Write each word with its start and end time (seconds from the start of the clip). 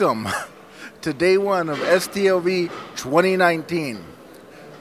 Welcome 0.00 0.28
to 1.02 1.12
day 1.12 1.36
one 1.36 1.68
of 1.68 1.76
STLV 1.76 2.70
2019. 2.96 4.02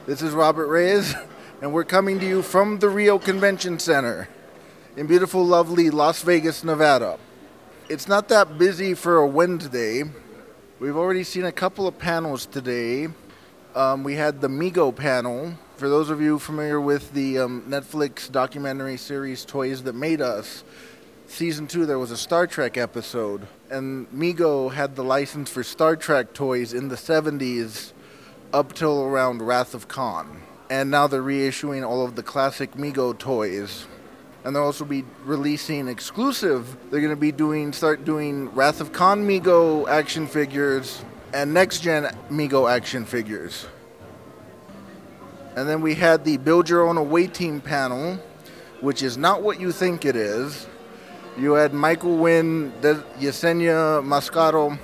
This 0.06 0.22
is 0.22 0.31
Robert 0.31 0.67
Reyes, 0.67 1.14
and 1.62 1.73
we're 1.73 1.84
coming 1.84 2.22
to 2.22 2.25
you 2.25 2.42
from 2.42 2.80
the 2.80 2.88
Rio 2.88 3.20
Convention 3.20 3.80
Center 3.80 4.30
in 4.95 5.08
beautiful, 5.08 5.45
lovely 5.45 5.90
Las 5.90 6.22
Vegas, 6.22 6.64
Nevada. 6.64 7.20
It's 7.90 8.08
not 8.08 8.30
that 8.30 8.58
busy 8.58 8.94
for 8.94 9.17
a 9.17 9.28
Wednesday. 9.28 10.03
We've 10.80 10.95
already 10.95 11.25
seen 11.25 11.44
a 11.44 11.52
couple 11.52 11.86
of 11.86 12.00
panels 12.00 12.45
today. 12.45 13.09
Um, 13.75 14.06
we 14.06 14.14
had 14.14 14.40
the 14.40 14.47
Mego 14.47 14.95
panel. 14.95 15.53
For 15.75 15.90
those 15.90 16.09
of 16.09 16.22
you 16.22 16.40
familiar 16.40 16.80
with 16.80 17.12
the 17.12 17.40
um, 17.40 17.64
Netflix 17.67 18.31
documentary 18.31 18.95
series 18.95 19.44
Toys 19.44 19.84
That 19.84 19.95
Made 19.95 20.22
Us, 20.22 20.64
season 21.30 21.67
two 21.67 21.85
there 21.85 21.99
was 21.99 22.11
a 22.11 22.17
Star 22.17 22.47
Trek 22.47 22.77
episode, 22.77 23.47
and 23.69 24.09
Mego 24.11 24.72
had 24.72 24.95
the 24.95 25.03
license 25.03 25.49
for 25.49 25.63
Star 25.63 25.95
Trek 25.95 26.33
toys 26.33 26.73
in 26.73 26.88
the 26.88 26.95
70s 26.95 27.94
up 28.53 28.73
till 28.73 29.03
around 29.03 29.41
Wrath 29.44 29.73
of 29.73 29.88
Khan. 29.88 30.41
And 30.69 30.91
now 30.91 31.07
they're 31.07 31.22
reissuing 31.22 31.88
all 31.88 32.03
of 32.03 32.16
the 32.16 32.23
classic 32.23 32.73
Mego 32.73 33.17
toys. 33.17 33.88
And 34.44 34.55
they'll 34.55 34.63
also 34.63 34.85
be 34.85 35.03
releasing 35.23 35.88
exclusive. 35.88 36.77
They're 36.89 37.02
going 37.02 37.16
to 37.16 37.19
be 37.19 37.31
doing 37.31 37.73
start 37.73 38.05
doing 38.05 38.50
Wrath 38.55 38.81
of 38.81 38.94
Khan 38.94 39.27
Mego 39.27 39.88
action 39.88 40.27
figures 40.27 41.03
and 41.33 41.53
next 41.53 41.80
gen 41.81 42.16
Mego 42.30 42.72
action 42.72 43.05
figures. 43.05 43.67
And 45.55 45.67
then 45.67 45.81
we 45.81 45.95
had 45.95 46.23
the 46.23 46.38
Build 46.38 46.69
Your 46.69 46.88
Own 46.88 46.97
Away 46.97 47.27
Team 47.27 47.59
panel, 47.59 48.16
which 48.80 49.03
is 49.03 49.17
not 49.17 49.41
what 49.41 49.59
you 49.59 49.72
think 49.72 50.05
it 50.05 50.16
is. 50.16 50.67
You 51.40 51.54
had 51.54 51.73
Michael 51.73 52.18
Wynn, 52.18 52.73
De- 52.82 53.02
Yesenia 53.18 54.04
Mascaro, 54.04 54.78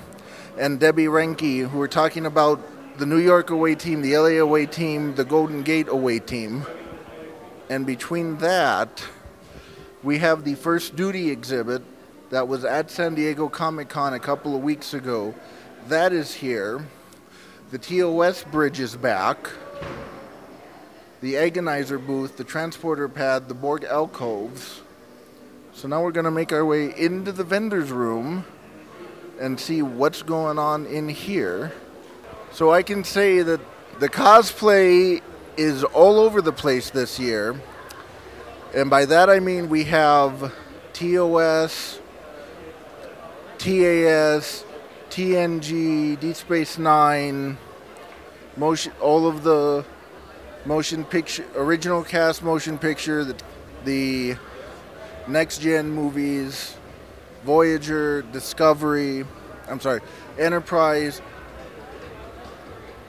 and 0.57 0.79
Debbie 0.79 1.07
Renke, 1.07 1.67
who 1.67 1.77
were 1.77 1.89
talking 1.89 2.25
about 2.25 2.61
the 2.97 3.05
New 3.05 3.17
York 3.17 3.49
away 3.49 3.75
team, 3.75 4.01
the 4.01 4.17
LA 4.17 4.39
away 4.39 4.65
team, 4.65 5.15
the 5.15 5.25
Golden 5.25 5.63
Gate 5.63 5.89
away 5.89 6.19
team. 6.19 6.65
And 7.69 7.85
between 7.85 8.37
that, 8.37 9.03
we 10.01 10.19
have 10.19 10.45
the 10.45 10.55
First 10.55 10.95
Duty 10.95 11.29
exhibit 11.29 11.83
that 12.29 12.47
was 12.47 12.63
at 12.63 12.89
San 12.89 13.15
Diego 13.15 13.49
Comic 13.49 13.89
Con 13.89 14.13
a 14.13 14.19
couple 14.19 14.55
of 14.55 14.63
weeks 14.63 14.93
ago. 14.93 15.35
That 15.89 16.13
is 16.13 16.35
here. 16.35 16.87
The 17.71 17.77
TOS 17.77 18.45
bridge 18.45 18.79
is 18.79 18.95
back. 18.95 19.49
The 21.19 21.33
agonizer 21.33 22.03
booth, 22.03 22.37
the 22.37 22.45
transporter 22.45 23.09
pad, 23.09 23.49
the 23.49 23.53
Borg 23.53 23.83
alcoves. 23.83 24.83
So 25.75 25.89
now 25.89 26.01
we're 26.01 26.13
going 26.13 26.23
to 26.23 26.31
make 26.31 26.53
our 26.53 26.63
way 26.63 26.97
into 26.97 27.33
the 27.33 27.43
vendor's 27.43 27.91
room 27.91 28.45
and 29.41 29.59
see 29.59 29.81
what's 29.81 30.23
going 30.23 30.57
on 30.57 30.85
in 30.85 31.09
here. 31.09 31.73
So 32.53 32.71
I 32.71 32.81
can 32.81 33.03
say 33.03 33.41
that 33.41 33.59
the 33.99 34.07
cosplay 34.07 35.21
is 35.57 35.83
all 35.83 36.17
over 36.17 36.41
the 36.41 36.53
place 36.53 36.91
this 36.91 37.19
year. 37.19 37.59
And 38.73 38.89
by 38.89 39.03
that 39.05 39.29
I 39.29 39.41
mean 39.41 39.67
we 39.67 39.83
have 39.83 40.53
TOS, 40.93 41.99
TAS, 43.57 44.63
TNG, 45.09 46.17
Deep 46.21 46.35
Space 46.37 46.77
Nine, 46.77 47.57
motion, 48.55 48.93
all 49.01 49.27
of 49.27 49.43
the 49.43 49.83
motion 50.65 51.03
picture, 51.03 51.45
original 51.57 52.01
cast 52.01 52.43
motion 52.43 52.77
picture, 52.77 53.25
the, 53.25 53.35
the 53.83 54.37
next 55.27 55.59
gen 55.59 55.89
movies, 55.89 56.75
Voyager, 57.43 58.21
Discovery, 58.23 59.25
I'm 59.67 59.79
sorry, 59.79 60.01
Enterprise, 60.37 61.21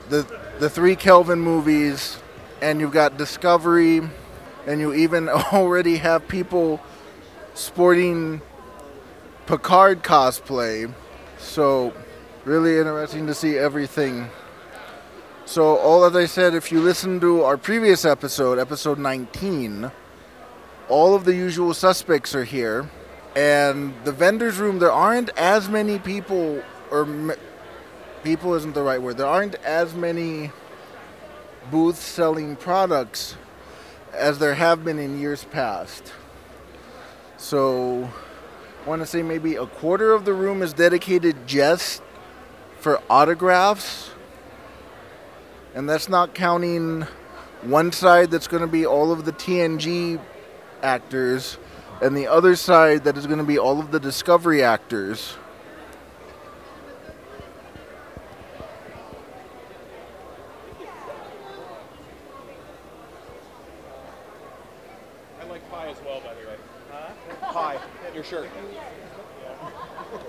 the 0.09 0.25
the 0.59 0.69
three 0.69 0.95
Kelvin 0.95 1.39
movies, 1.39 2.17
and 2.61 2.79
you've 2.79 2.91
got 2.91 3.17
Discovery, 3.17 4.01
and 4.65 4.79
you 4.79 4.93
even 4.93 5.29
already 5.53 5.97
have 5.97 6.27
people 6.27 6.81
sporting 7.53 8.41
Picard 9.45 10.03
cosplay. 10.03 10.93
So, 11.37 11.93
really 12.43 12.79
interesting 12.79 13.27
to 13.27 13.33
see 13.33 13.57
everything. 13.57 14.29
So, 15.45 15.77
all 15.77 16.03
as 16.03 16.15
I 16.15 16.25
said, 16.25 16.55
if 16.55 16.71
you 16.71 16.81
listen 16.81 17.19
to 17.21 17.43
our 17.43 17.57
previous 17.57 18.03
episode, 18.03 18.59
episode 18.59 18.97
19, 18.99 19.91
all 20.89 21.15
of 21.15 21.25
the 21.25 21.35
usual 21.35 21.73
suspects 21.73 22.33
are 22.35 22.43
here. 22.43 22.89
And 23.35 23.93
the 24.03 24.11
vendor's 24.11 24.57
room, 24.57 24.79
there 24.79 24.91
aren't 24.91 25.29
as 25.37 25.69
many 25.69 25.99
people, 25.99 26.63
or 26.89 27.03
m- 27.03 27.33
people 28.23 28.53
isn't 28.55 28.73
the 28.73 28.81
right 28.81 29.01
word, 29.01 29.17
there 29.17 29.27
aren't 29.27 29.55
as 29.55 29.93
many 29.93 30.51
booths 31.69 31.99
selling 31.99 32.55
products 32.55 33.35
as 34.13 34.39
there 34.39 34.55
have 34.55 34.83
been 34.83 34.97
in 34.97 35.19
years 35.19 35.43
past. 35.43 36.13
So, 37.37 38.09
I 38.83 38.89
want 38.89 39.01
to 39.01 39.05
say 39.05 39.21
maybe 39.21 39.55
a 39.55 39.67
quarter 39.67 40.13
of 40.13 40.25
the 40.25 40.33
room 40.33 40.61
is 40.63 40.73
dedicated 40.73 41.45
just 41.45 42.01
for 42.79 43.01
autographs. 43.09 44.09
And 45.75 45.87
that's 45.87 46.09
not 46.09 46.33
counting 46.33 47.05
one 47.61 47.91
side 47.91 48.31
that's 48.31 48.47
going 48.47 48.61
to 48.61 48.67
be 48.67 48.85
all 48.85 49.11
of 49.11 49.25
the 49.25 49.33
TNG 49.33 50.19
actors, 50.83 51.57
and 52.01 52.15
the 52.15 52.27
other 52.27 52.55
side 52.55 53.03
that 53.05 53.17
is 53.17 53.25
going 53.25 53.39
to 53.39 53.43
be 53.43 53.57
all 53.57 53.79
of 53.79 53.91
the 53.91 53.99
Discovery 53.99 54.63
actors. 54.63 55.35
I 65.41 65.45
like 65.45 65.69
pie 65.69 65.87
as 65.87 65.97
well, 66.05 66.21
by 66.21 66.33
the 66.33 66.47
way. 66.47 66.55
Huh? 66.91 67.51
Pie. 67.53 67.79
Your 68.13 68.23
shirt. 68.23 68.49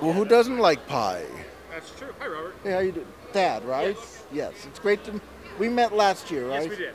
Well, 0.00 0.12
who 0.12 0.24
doesn't 0.24 0.58
like 0.58 0.86
pie? 0.86 1.24
That's 1.70 1.90
true. 1.98 2.14
Hi, 2.18 2.26
Robert. 2.26 2.54
Hey, 2.62 2.72
how 2.72 2.78
you 2.80 2.92
doing? 2.92 3.06
Thad, 3.32 3.64
right? 3.64 3.96
Yes. 3.96 4.24
Yes, 4.32 4.52
it's 4.66 4.78
great 4.78 5.04
to. 5.04 5.20
We 5.58 5.68
met 5.68 5.92
last 5.94 6.30
year, 6.30 6.48
right? 6.48 6.62
Yes, 6.62 6.70
we 6.70 6.76
did. 6.76 6.94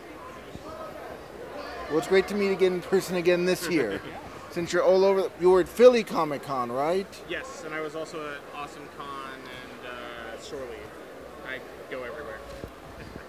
Well, 1.93 1.99
it's 1.99 2.07
great 2.07 2.27
to 2.29 2.33
meet 2.33 2.49
again 2.49 2.73
in 2.73 2.81
person 2.81 3.17
again 3.17 3.45
this 3.45 3.69
year. 3.69 4.01
Since 4.49 4.73
you're 4.73 4.81
all 4.81 5.05
over, 5.05 5.29
you 5.39 5.51
were 5.51 5.59
at 5.59 5.69
Philly 5.69 6.03
Comic 6.03 6.41
Con, 6.41 6.71
right? 6.71 7.05
Yes, 7.29 7.61
and 7.63 7.71
I 7.71 7.81
was 7.81 7.95
also 7.95 8.31
at 8.31 8.39
Awesome 8.55 8.89
Con 8.97 9.29
and 9.35 9.91
uh, 9.91 10.41
Shore 10.41 10.57
Leave. 10.61 10.79
I 11.47 11.59
go 11.91 12.01
everywhere. 12.01 12.39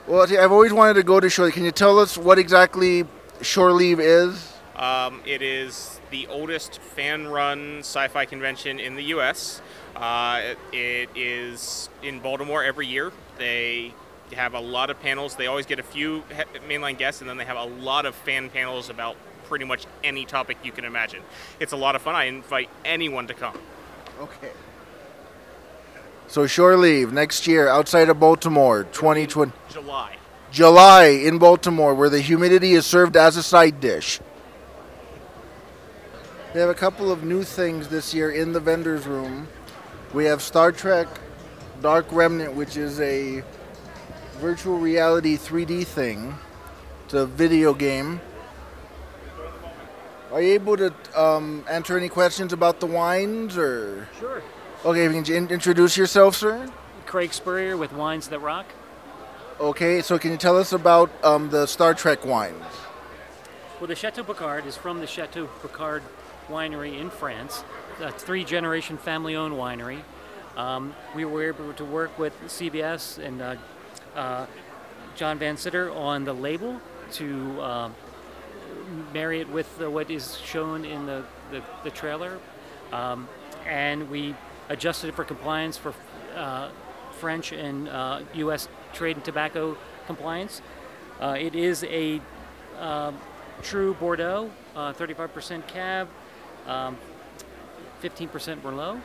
Well, 0.06 0.26
see, 0.26 0.38
I've 0.38 0.50
always 0.50 0.72
wanted 0.72 0.94
to 0.94 1.02
go 1.02 1.20
to 1.20 1.28
Shore. 1.28 1.50
Can 1.50 1.64
you 1.64 1.72
tell 1.72 1.98
us 1.98 2.16
what 2.16 2.38
exactly 2.38 3.04
Shore 3.42 3.70
Leave 3.70 4.00
is? 4.00 4.54
Um, 4.76 5.20
it 5.26 5.42
is 5.42 6.00
the 6.10 6.26
oldest 6.28 6.80
fan-run 6.80 7.80
sci-fi 7.80 8.24
convention 8.24 8.80
in 8.80 8.94
the 8.96 9.04
U.S. 9.04 9.60
Uh, 9.94 10.40
it, 10.42 10.58
it 10.72 11.10
is 11.14 11.90
in 12.02 12.18
Baltimore 12.18 12.64
every 12.64 12.86
year. 12.86 13.12
They 13.36 13.92
have 14.34 14.54
a 14.54 14.60
lot 14.60 14.90
of 14.90 15.00
panels. 15.00 15.36
They 15.36 15.46
always 15.46 15.66
get 15.66 15.78
a 15.78 15.82
few 15.82 16.22
mainline 16.68 16.98
guests, 16.98 17.20
and 17.20 17.30
then 17.30 17.36
they 17.36 17.44
have 17.44 17.56
a 17.56 17.64
lot 17.64 18.06
of 18.06 18.14
fan 18.14 18.50
panels 18.50 18.90
about 18.90 19.16
pretty 19.46 19.64
much 19.64 19.86
any 20.02 20.24
topic 20.24 20.58
you 20.62 20.72
can 20.72 20.84
imagine. 20.84 21.22
It's 21.60 21.72
a 21.72 21.76
lot 21.76 21.96
of 21.96 22.02
fun. 22.02 22.14
I 22.14 22.24
invite 22.24 22.68
anyone 22.84 23.26
to 23.26 23.34
come. 23.34 23.56
Okay. 24.20 24.50
So 26.28 26.46
Shore 26.46 26.76
Leave 26.76 27.12
next 27.12 27.46
year 27.46 27.68
outside 27.68 28.08
of 28.08 28.18
Baltimore, 28.18 28.84
2020. 28.84 29.52
July. 29.70 30.16
July 30.50 31.04
in 31.06 31.38
Baltimore, 31.38 31.94
where 31.94 32.08
the 32.08 32.20
humidity 32.20 32.72
is 32.72 32.86
served 32.86 33.16
as 33.16 33.36
a 33.36 33.42
side 33.42 33.80
dish. 33.80 34.20
They 36.52 36.60
have 36.60 36.70
a 36.70 36.74
couple 36.74 37.10
of 37.10 37.24
new 37.24 37.42
things 37.42 37.88
this 37.88 38.14
year 38.14 38.30
in 38.30 38.52
the 38.52 38.60
vendor's 38.60 39.06
room. 39.06 39.48
We 40.12 40.26
have 40.26 40.40
Star 40.40 40.70
Trek 40.70 41.08
Dark 41.82 42.06
Remnant, 42.12 42.54
which 42.54 42.76
is 42.76 43.00
a 43.00 43.42
virtual 44.40 44.78
reality 44.78 45.36
3D 45.36 45.86
thing. 45.86 46.34
It's 47.04 47.14
a 47.14 47.26
video 47.26 47.74
game. 47.74 48.20
Are 50.32 50.42
you 50.42 50.54
able 50.54 50.76
to 50.76 50.92
um, 51.14 51.64
answer 51.70 51.96
any 51.96 52.08
questions 52.08 52.52
about 52.52 52.80
the 52.80 52.86
wines, 52.86 53.56
or 53.56 54.08
Sure. 54.18 54.42
okay? 54.84 55.06
Can 55.08 55.24
you 55.24 55.34
in- 55.36 55.48
introduce 55.48 55.96
yourself, 55.96 56.34
sir? 56.34 56.70
Craig 57.06 57.32
Spurrier 57.32 57.76
with 57.76 57.92
Wines 57.92 58.28
That 58.28 58.40
Rock. 58.40 58.66
Okay, 59.60 60.02
so 60.02 60.18
can 60.18 60.32
you 60.32 60.36
tell 60.36 60.56
us 60.58 60.72
about 60.72 61.10
um, 61.22 61.50
the 61.50 61.66
Star 61.66 61.94
Trek 61.94 62.24
wines? 62.24 62.64
Well, 63.78 63.86
the 63.86 63.94
Chateau 63.94 64.24
Picard 64.24 64.66
is 64.66 64.76
from 64.76 64.98
the 64.98 65.06
Chateau 65.06 65.46
Picard 65.62 66.02
winery 66.48 66.98
in 66.98 67.10
France. 67.10 67.62
It's 67.92 68.00
a 68.00 68.10
three 68.10 68.42
generation 68.44 68.98
family 68.98 69.36
owned 69.36 69.54
winery. 69.54 70.00
Um, 70.56 70.94
we 71.14 71.24
were 71.24 71.44
able 71.44 71.72
to 71.74 71.84
work 71.84 72.18
with 72.18 72.32
CBS 72.46 73.18
and 73.24 73.40
uh, 73.40 73.56
uh, 74.14 74.46
John 75.16 75.38
Van 75.38 75.56
Sitter 75.56 75.90
on 75.90 76.24
the 76.24 76.32
label 76.32 76.80
to 77.12 77.60
uh, 77.60 77.90
marry 79.12 79.40
it 79.40 79.48
with 79.48 79.80
uh, 79.80 79.90
what 79.90 80.10
is 80.10 80.36
shown 80.38 80.84
in 80.84 81.06
the, 81.06 81.24
the, 81.50 81.62
the 81.84 81.90
trailer. 81.90 82.38
Um, 82.92 83.28
and 83.66 84.10
we 84.10 84.34
adjusted 84.68 85.08
it 85.08 85.14
for 85.14 85.24
compliance 85.24 85.76
for 85.76 85.94
uh, 86.34 86.70
French 87.18 87.52
and 87.52 87.88
uh, 87.88 88.20
U.S. 88.34 88.68
trade 88.92 89.16
and 89.16 89.24
tobacco 89.24 89.76
compliance. 90.06 90.60
Uh, 91.20 91.36
it 91.38 91.54
is 91.54 91.84
a 91.84 92.20
um, 92.78 93.16
true 93.62 93.94
Bordeaux, 93.94 94.50
uh, 94.74 94.92
35% 94.92 95.66
cab, 95.66 96.08
um, 96.66 96.98
15% 98.02 98.60
Merlot. 98.60 99.00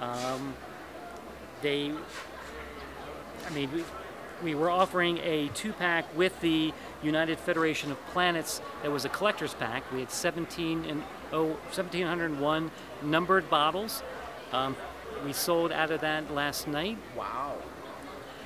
Um, 0.00 0.54
they, 1.60 1.92
I 3.46 3.50
mean, 3.50 3.84
we 4.42 4.54
were 4.54 4.70
offering 4.70 5.18
a 5.18 5.48
two 5.54 5.72
pack 5.72 6.04
with 6.16 6.38
the 6.40 6.72
United 7.02 7.38
Federation 7.38 7.90
of 7.92 8.04
Planets 8.06 8.60
that 8.82 8.90
was 8.90 9.04
a 9.04 9.08
collector's 9.08 9.54
pack. 9.54 9.90
We 9.92 10.00
had 10.00 10.10
17 10.10 10.84
and 10.84 11.02
oh, 11.32 11.46
1701 11.70 12.70
numbered 13.02 13.48
bottles. 13.48 14.02
Um, 14.52 14.76
we 15.24 15.32
sold 15.32 15.70
out 15.72 15.90
of 15.90 16.00
that 16.00 16.32
last 16.34 16.66
night, 16.66 16.98
Wow. 17.16 17.56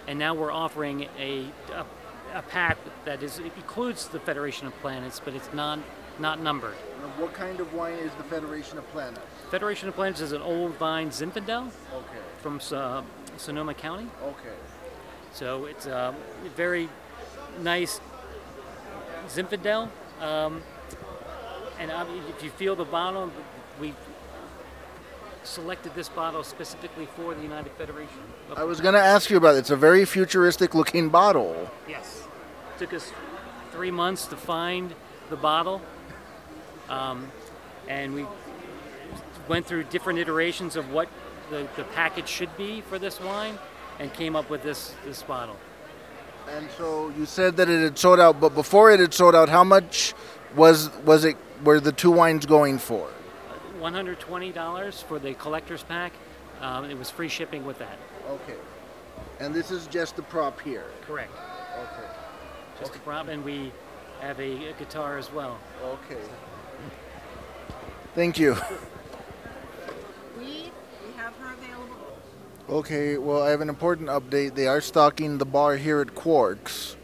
and 0.07 0.19
now 0.19 0.35
we're 0.35 0.53
offering 0.53 1.09
a, 1.19 1.47
a, 1.73 1.87
a 2.35 2.43
pack 2.43 2.77
that 3.05 3.23
is 3.23 3.39
includes 3.39 4.09
the 4.09 4.21
Federation 4.21 4.67
of 4.67 4.75
Planets, 4.81 5.21
but 5.25 5.35
it's 5.35 5.53
not 5.55 5.79
not 6.19 6.41
numbered. 6.41 6.75
What 7.19 7.35
kind 7.35 7.61
of 7.61 7.73
wine 7.75 7.95
is 7.95 8.11
the 8.15 8.25
Federation 8.25 8.79
of 8.79 8.91
Planets? 8.91 9.21
Federation 9.51 9.89
of 9.89 9.95
Planets 9.95 10.21
is 10.23 10.33
an 10.33 10.41
old 10.43 10.75
vine 10.77 11.11
Zinfandel 11.11 11.71
Okay. 11.95 12.19
from 12.41 12.59
uh, 12.73 13.03
Sonoma 13.37 13.75
County. 13.75 14.07
Okay. 14.23 14.55
So 15.37 15.67
it's 15.67 15.85
a 15.85 16.15
very 16.57 16.89
nice 17.61 18.01
Zinfandel. 19.29 19.91
Um, 20.23 20.63
and 21.79 21.93
if 22.31 22.43
you 22.43 22.49
feel 22.49 22.75
the 22.75 22.87
bottle, 22.87 23.31
we 23.79 23.93
selected 25.45 25.95
this 25.95 26.09
bottle 26.09 26.43
specifically 26.43 27.05
for 27.05 27.35
the 27.35 27.43
United 27.43 27.71
Federation. 27.73 28.17
I 28.57 28.65
was 28.65 28.81
going 28.81 28.95
to 28.95 29.01
ask 29.01 29.29
you 29.29 29.37
about 29.37 29.57
it. 29.57 29.59
It's 29.59 29.71
a 29.71 29.77
very 29.77 30.07
futuristic 30.07 30.75
looking 30.75 31.11
bottle. 31.11 31.71
Yes. 31.87 32.27
Took 32.79 32.95
us 32.95 33.13
three 33.73 33.91
months 33.91 34.25
to 34.29 34.39
find 34.39 34.95
the 35.29 35.37
bottle. 35.37 35.83
Um, 36.89 37.31
and 37.89 38.15
we 38.15 38.25
went 39.49 39.67
through 39.67 39.85
different 39.85 40.19
iterations 40.19 40.77
of 40.77 40.91
what 40.95 41.11
the, 41.51 41.69
the 41.77 41.85
package 41.85 42.27
should 42.27 42.57
be 42.57 42.81
for 42.81 42.99
this 42.99 43.21
wine 43.21 43.59
and 43.99 44.13
came 44.13 44.37
up 44.37 44.51
with 44.51 44.63
this, 44.63 44.95
this 45.05 45.23
bottle. 45.23 45.57
And 46.49 46.69
so 46.79 47.13
you 47.19 47.27
said 47.27 47.57
that 47.57 47.69
it 47.69 47.83
had 47.83 47.99
sold 47.99 48.21
out, 48.21 48.41
but 48.41 48.55
before 48.55 48.91
it 48.93 49.01
had 49.01 49.13
sold 49.13 49.35
out, 49.35 49.49
how 49.49 49.65
much 49.65 50.15
was 50.55 50.91
was 51.05 51.25
it 51.25 51.37
were 51.65 51.81
the 51.81 51.93
two 51.93 52.11
wines 52.11 52.47
going 52.47 52.79
for? 52.79 53.09
$120 53.81 55.03
for 55.03 55.19
the 55.19 55.35
collector's 55.35 55.83
pack. 55.83 56.13
Um, 56.61 56.85
it 56.85 56.97
was 56.97 57.11
free 57.11 57.29
shipping 57.29 57.65
with 57.67 57.79
that. 57.79 57.99
Okay. 58.29 58.57
And 59.41 59.55
this 59.55 59.71
is 59.71 59.87
just 59.87 60.17
the 60.17 60.23
prop 60.23 60.61
here. 60.61 60.85
Correct. 61.03 61.33
Okay. 61.79 62.09
Just 62.81 62.97
a 62.97 62.99
prop, 63.01 63.29
and 63.29 63.45
we 63.45 63.73
have 64.21 64.39
a, 64.41 64.71
a 64.71 64.73
guitar 64.75 65.19
as 65.19 65.31
well. 65.33 65.59
Okay. 65.85 66.21
Thank 68.15 68.39
you. 68.39 68.57
We, 70.39 70.45
we 70.45 71.13
have 71.17 71.35
her 71.37 71.53
available. 71.53 71.96
Okay, 72.69 73.17
well, 73.17 73.43
I 73.43 73.51
have 73.51 73.61
an 73.61 73.69
important 73.69 74.09
update. 74.09 74.57
They 74.57 74.67
are 74.67 74.81
stocking 74.81 75.39
the 75.39 75.45
bar 75.45 75.77
here 75.77 76.01
at 76.01 76.09
Quarks. 76.09 76.97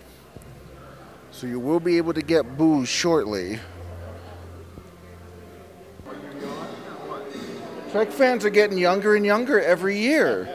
So 1.31 1.47
you 1.47 1.61
will 1.61 1.79
be 1.79 1.99
able 1.99 2.15
to 2.15 2.23
get 2.23 2.59
booze 2.59 2.89
shortly. 2.89 3.61
Trek 7.93 8.11
fans 8.11 8.45
are 8.45 8.51
getting 8.51 8.77
younger 8.77 9.15
and 9.15 9.25
younger 9.25 9.61
every 9.61 9.99
year. 9.99 10.47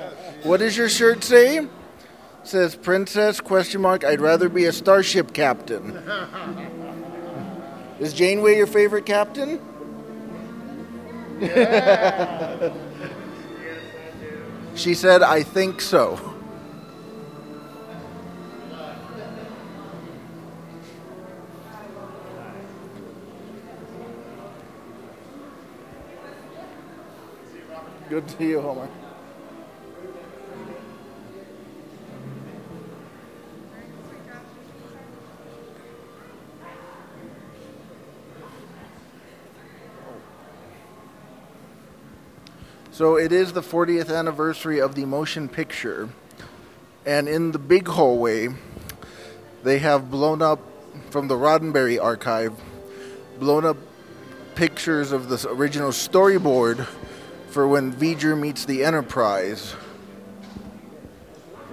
What 0.44 0.58
does 0.58 0.76
your 0.76 0.90
shirt 0.90 1.24
say? 1.24 1.60
It 1.60 1.70
says 2.44 2.76
princess 2.76 3.40
question 3.40 3.80
mark 3.80 4.04
I'd 4.04 4.20
rather 4.20 4.50
be 4.50 4.66
a 4.66 4.74
starship 4.74 5.34
captain. 5.34 5.96
Is 8.00 8.14
Janeway 8.14 8.58
your 8.58 8.68
favorite 8.68 9.06
captain? 9.06 9.62
She 14.78 14.94
said, 14.94 15.24
I 15.24 15.42
think 15.42 15.82
so. 15.82 16.20
Good 28.08 28.28
to 28.28 28.44
you, 28.46 28.62
Homer. 28.62 28.88
So 42.98 43.16
it 43.16 43.32
is 43.32 43.54
the 43.54 43.62
40th 43.62 44.12
anniversary 44.12 44.82
of 44.82 44.96
the 44.96 45.06
motion 45.06 45.50
picture. 45.50 46.10
And 47.06 47.30
in 47.30 47.52
the 47.52 47.60
big 47.60 47.88
hallway, 47.88 48.48
they 49.62 49.78
have 49.78 50.10
blown 50.10 50.42
up 50.42 50.60
from 51.12 51.28
the 51.28 51.36
Roddenberry 51.36 52.02
archive, 52.04 52.60
blown 53.38 53.66
up 53.66 53.78
pictures 54.56 55.12
of 55.12 55.30
the 55.30 55.48
original 55.52 55.92
storyboard 55.92 56.88
for 57.52 57.68
when 57.68 57.94
V'ger 57.94 58.36
meets 58.36 58.66
the 58.66 58.84
Enterprise. 58.84 59.76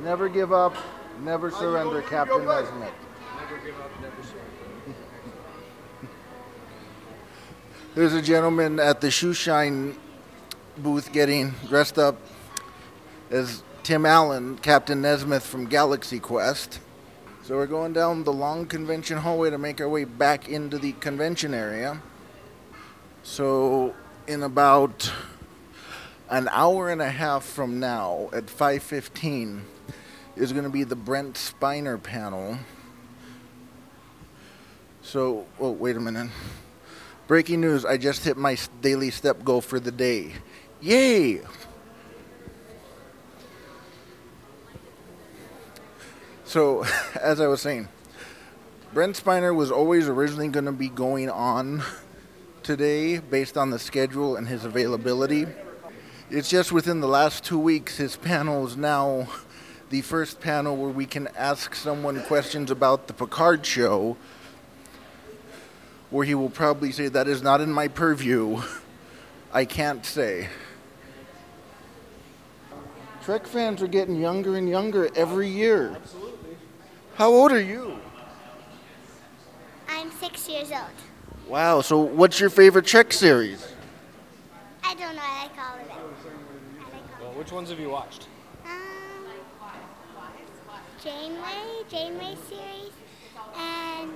Never 0.02 0.28
give 0.28 0.52
up, 0.52 0.76
never 1.22 1.50
surrender, 1.50 2.02
Captain 2.02 2.44
Nesmith. 2.44 2.92
There's 7.94 8.12
a 8.12 8.20
gentleman 8.20 8.78
at 8.78 9.00
the 9.00 9.10
shoe 9.10 9.32
shine 9.32 9.96
booth 10.76 11.12
getting 11.12 11.54
dressed 11.68 11.98
up 11.98 12.16
as 13.30 13.62
Tim 13.82 14.06
Allen, 14.06 14.58
Captain 14.58 15.00
Nesmith 15.02 15.44
from 15.44 15.66
Galaxy 15.66 16.18
Quest. 16.18 16.80
So 17.42 17.56
we're 17.56 17.66
going 17.66 17.92
down 17.92 18.24
the 18.24 18.32
long 18.32 18.66
convention 18.66 19.18
hallway 19.18 19.50
to 19.50 19.58
make 19.58 19.80
our 19.80 19.88
way 19.88 20.04
back 20.04 20.48
into 20.48 20.78
the 20.78 20.92
convention 20.92 21.54
area. 21.54 22.00
So 23.22 23.94
in 24.26 24.42
about 24.42 25.12
an 26.30 26.48
hour 26.50 26.90
and 26.90 27.02
a 27.02 27.10
half 27.10 27.44
from 27.44 27.78
now 27.78 28.30
at 28.32 28.46
5:15 28.46 29.62
is 30.36 30.52
going 30.52 30.64
to 30.64 30.70
be 30.70 30.84
the 30.84 30.96
Brent 30.96 31.34
Spiner 31.34 32.02
panel. 32.02 32.58
So, 35.02 35.44
oh, 35.60 35.70
wait 35.70 35.96
a 35.96 36.00
minute. 36.00 36.30
Breaking 37.26 37.60
news, 37.60 37.84
I 37.84 37.98
just 37.98 38.24
hit 38.24 38.36
my 38.36 38.56
daily 38.80 39.10
step 39.10 39.44
goal 39.44 39.60
for 39.60 39.78
the 39.78 39.92
day. 39.92 40.32
Yay! 40.84 41.40
So, 46.44 46.84
as 47.18 47.40
I 47.40 47.46
was 47.46 47.62
saying, 47.62 47.88
Brent 48.92 49.16
Spiner 49.16 49.56
was 49.56 49.70
always 49.70 50.08
originally 50.08 50.48
going 50.48 50.66
to 50.66 50.72
be 50.72 50.90
going 50.90 51.30
on 51.30 51.82
today 52.62 53.16
based 53.16 53.56
on 53.56 53.70
the 53.70 53.78
schedule 53.78 54.36
and 54.36 54.46
his 54.46 54.66
availability. 54.66 55.46
It's 56.28 56.50
just 56.50 56.70
within 56.70 57.00
the 57.00 57.08
last 57.08 57.44
two 57.44 57.58
weeks, 57.58 57.96
his 57.96 58.16
panel 58.16 58.66
is 58.66 58.76
now 58.76 59.28
the 59.88 60.02
first 60.02 60.38
panel 60.38 60.76
where 60.76 60.90
we 60.90 61.06
can 61.06 61.28
ask 61.28 61.74
someone 61.74 62.22
questions 62.24 62.70
about 62.70 63.06
the 63.06 63.14
Picard 63.14 63.64
show, 63.64 64.18
where 66.10 66.26
he 66.26 66.34
will 66.34 66.50
probably 66.50 66.92
say, 66.92 67.08
That 67.08 67.26
is 67.26 67.42
not 67.42 67.62
in 67.62 67.72
my 67.72 67.88
purview. 67.88 68.60
I 69.50 69.64
can't 69.64 70.04
say. 70.04 70.50
Trek 73.24 73.46
fans 73.46 73.80
are 73.80 73.86
getting 73.86 74.16
younger 74.16 74.58
and 74.58 74.68
younger 74.68 75.08
every 75.16 75.48
year. 75.48 75.92
Absolutely. 75.96 76.56
How 77.14 77.32
old 77.32 77.52
are 77.52 77.60
you? 77.60 77.98
I'm 79.88 80.10
six 80.10 80.46
years 80.46 80.70
old. 80.70 81.48
Wow, 81.48 81.80
so 81.80 82.00
what's 82.00 82.38
your 82.38 82.50
favorite 82.50 82.84
Trek 82.84 83.14
series? 83.14 83.66
I 84.82 84.94
don't 84.96 85.16
know. 85.16 85.22
I 85.24 85.44
like 85.44 85.58
all 85.58 85.74
of 85.74 85.86
it. 85.86 85.90
I 85.90 86.82
like 86.82 87.18
all 87.18 87.28
Well, 87.28 87.38
which 87.38 87.50
ones 87.50 87.70
have 87.70 87.80
you 87.80 87.88
watched? 87.88 88.28
Um, 88.66 89.24
Janeway, 91.02 91.82
Janeway 91.88 92.36
series, 92.50 92.92
and 93.56 94.10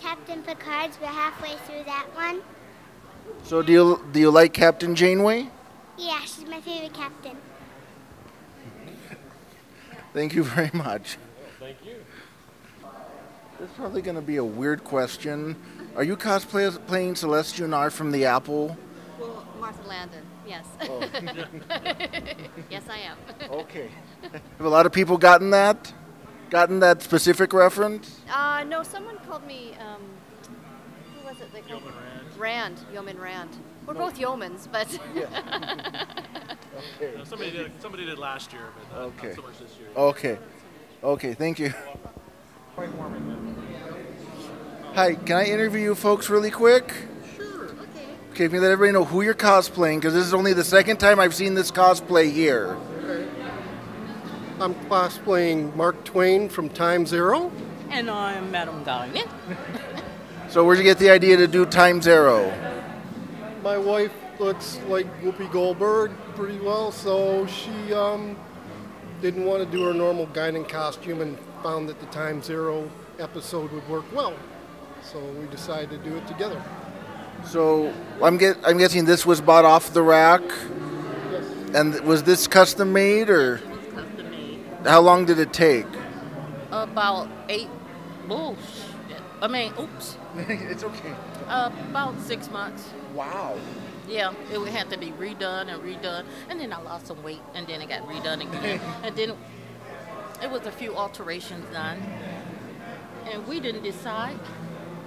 Captain 0.00 0.42
Picard's. 0.42 0.98
We're 0.98 1.08
halfway 1.08 1.56
through 1.66 1.84
that 1.84 2.06
one. 2.14 2.40
So 3.42 3.60
do 3.60 3.70
you 3.70 4.04
do 4.12 4.20
you 4.20 4.30
like 4.30 4.54
Captain 4.54 4.94
Janeway? 4.94 5.50
Yeah, 5.98 6.20
she's 6.20 6.46
my 6.46 6.62
favorite 6.62 6.94
captain. 6.94 7.36
Thank 10.14 10.34
you 10.34 10.44
very 10.44 10.70
much. 10.72 11.18
Thank 11.58 11.84
you. 11.84 11.96
This 13.58 13.68
is 13.68 13.76
probably 13.76 14.00
going 14.00 14.14
to 14.14 14.22
be 14.22 14.36
a 14.36 14.44
weird 14.44 14.84
question. 14.84 15.56
Are 15.96 16.04
you 16.04 16.16
cosplaying 16.16 17.16
Celeste 17.16 17.56
Yarnall 17.56 17.90
from 17.90 18.12
the 18.12 18.24
Apple? 18.24 18.76
Well, 19.18 19.44
Martha 19.58 19.82
Landon, 19.88 20.22
yes. 20.46 20.66
Oh. 20.82 21.00
yes, 22.70 22.84
I 22.88 22.98
am. 22.98 23.16
Okay. 23.50 23.88
Have 24.32 24.66
a 24.66 24.68
lot 24.68 24.86
of 24.86 24.92
people 24.92 25.18
gotten 25.18 25.50
that? 25.50 25.92
Gotten 26.48 26.78
that 26.78 27.02
specific 27.02 27.52
reference? 27.52 28.20
Uh, 28.32 28.62
no, 28.68 28.84
someone 28.84 29.18
called 29.26 29.44
me, 29.48 29.74
um, 29.80 30.00
who 31.16 31.26
was 31.26 31.40
it? 31.40 31.52
They 31.52 31.60
called 31.62 31.82
Yeoman 31.82 31.94
Rand. 31.98 32.38
Rand, 32.38 32.80
Yeoman 32.92 33.18
Rand. 33.18 33.50
We're 33.86 33.94
both 33.94 34.16
yeomans, 34.16 34.68
but 34.70 34.88
Okay. 36.76 37.16
Uh, 37.20 37.24
somebody 37.24 37.50
did. 37.50 37.72
Somebody 37.80 38.04
did 38.04 38.18
last 38.18 38.52
year, 38.52 38.62
but 38.76 38.98
not, 38.98 39.06
Okay. 39.08 39.26
not 39.28 39.36
so 39.36 39.42
much 39.42 39.58
this 39.58 39.76
year. 39.78 39.88
Okay. 39.96 40.38
Okay, 41.02 41.34
thank 41.34 41.58
you. 41.58 41.72
Hi, 44.94 45.14
can 45.14 45.36
I 45.36 45.44
interview 45.44 45.80
you 45.82 45.94
folks 45.94 46.30
really 46.30 46.50
quick? 46.50 46.92
Sure, 47.36 47.64
okay. 47.64 47.76
Okay, 48.30 48.46
can 48.46 48.54
you 48.54 48.60
let 48.60 48.70
everybody 48.70 48.92
know 48.92 49.04
who 49.04 49.22
you're 49.22 49.34
cosplaying? 49.34 49.96
Because 49.96 50.14
this 50.14 50.24
is 50.24 50.32
only 50.34 50.52
the 50.52 50.64
second 50.64 50.98
time 50.98 51.18
I've 51.20 51.34
seen 51.34 51.54
this 51.54 51.70
cosplay 51.70 52.32
here. 52.32 52.76
I'm 54.60 54.74
cosplaying 54.88 55.74
Mark 55.74 56.04
Twain 56.04 56.48
from 56.48 56.68
Time's 56.68 57.12
Arrow. 57.12 57.50
And 57.90 58.08
I'm 58.08 58.50
Madame 58.50 58.82
Gagne. 58.84 59.24
So 60.48 60.64
where'd 60.64 60.78
you 60.78 60.84
get 60.84 60.98
the 60.98 61.10
idea 61.10 61.36
to 61.36 61.48
do 61.48 61.66
Time's 61.66 62.06
Arrow? 62.06 62.52
My 63.62 63.76
wife 63.76 64.12
looks 64.40 64.78
like 64.88 65.06
Whoopi 65.22 65.50
Goldberg 65.52 66.12
pretty 66.34 66.58
well, 66.60 66.90
so 66.92 67.46
she 67.46 67.92
um, 67.94 68.36
didn't 69.20 69.44
want 69.44 69.64
to 69.64 69.76
do 69.76 69.84
her 69.84 69.94
normal 69.94 70.26
Guinan 70.28 70.68
costume 70.68 71.20
and 71.20 71.38
found 71.62 71.88
that 71.88 72.00
the 72.00 72.06
Time's 72.06 72.50
Arrow 72.50 72.90
episode 73.18 73.70
would 73.72 73.88
work 73.88 74.04
well. 74.14 74.34
So 75.02 75.18
we 75.20 75.46
decided 75.46 75.90
to 75.90 75.98
do 75.98 76.16
it 76.16 76.26
together. 76.26 76.62
So 77.44 77.92
I'm 78.22 78.38
get 78.38 78.56
I'm 78.64 78.78
guessing 78.78 79.04
this 79.04 79.26
was 79.26 79.40
bought 79.40 79.64
off 79.64 79.92
the 79.92 80.02
rack, 80.02 80.40
Yes. 80.42 81.44
and 81.74 82.00
was 82.00 82.22
this 82.22 82.46
custom 82.46 82.92
made 82.92 83.28
or 83.28 83.58
Custom 83.58 84.30
made. 84.30 84.60
how 84.86 85.00
long 85.00 85.26
did 85.26 85.38
it 85.38 85.52
take? 85.52 85.86
About 86.70 87.28
eight. 87.48 87.68
Bullshit. 88.26 88.60
I 89.42 89.48
mean, 89.48 89.74
oops. 89.78 90.16
it's 90.36 90.82
okay. 90.84 91.12
Uh, 91.46 91.70
about 91.90 92.18
six 92.22 92.50
months. 92.50 92.88
Wow. 93.14 93.58
Yeah, 94.08 94.34
it 94.52 94.58
would 94.58 94.68
have 94.70 94.90
to 94.90 94.98
be 94.98 95.12
redone 95.12 95.68
and 95.72 95.82
redone, 95.82 96.24
and 96.50 96.60
then 96.60 96.72
I 96.72 96.80
lost 96.82 97.06
some 97.06 97.22
weight, 97.22 97.40
and 97.54 97.66
then 97.66 97.80
it 97.80 97.88
got 97.88 98.06
redone 98.06 98.42
again, 98.42 98.80
and 99.02 99.16
then 99.16 99.32
it 100.42 100.50
was 100.50 100.66
a 100.66 100.72
few 100.72 100.94
alterations 100.94 101.64
done, 101.72 102.02
and 103.30 103.46
we 103.46 103.60
didn't 103.60 103.82
decide. 103.82 104.38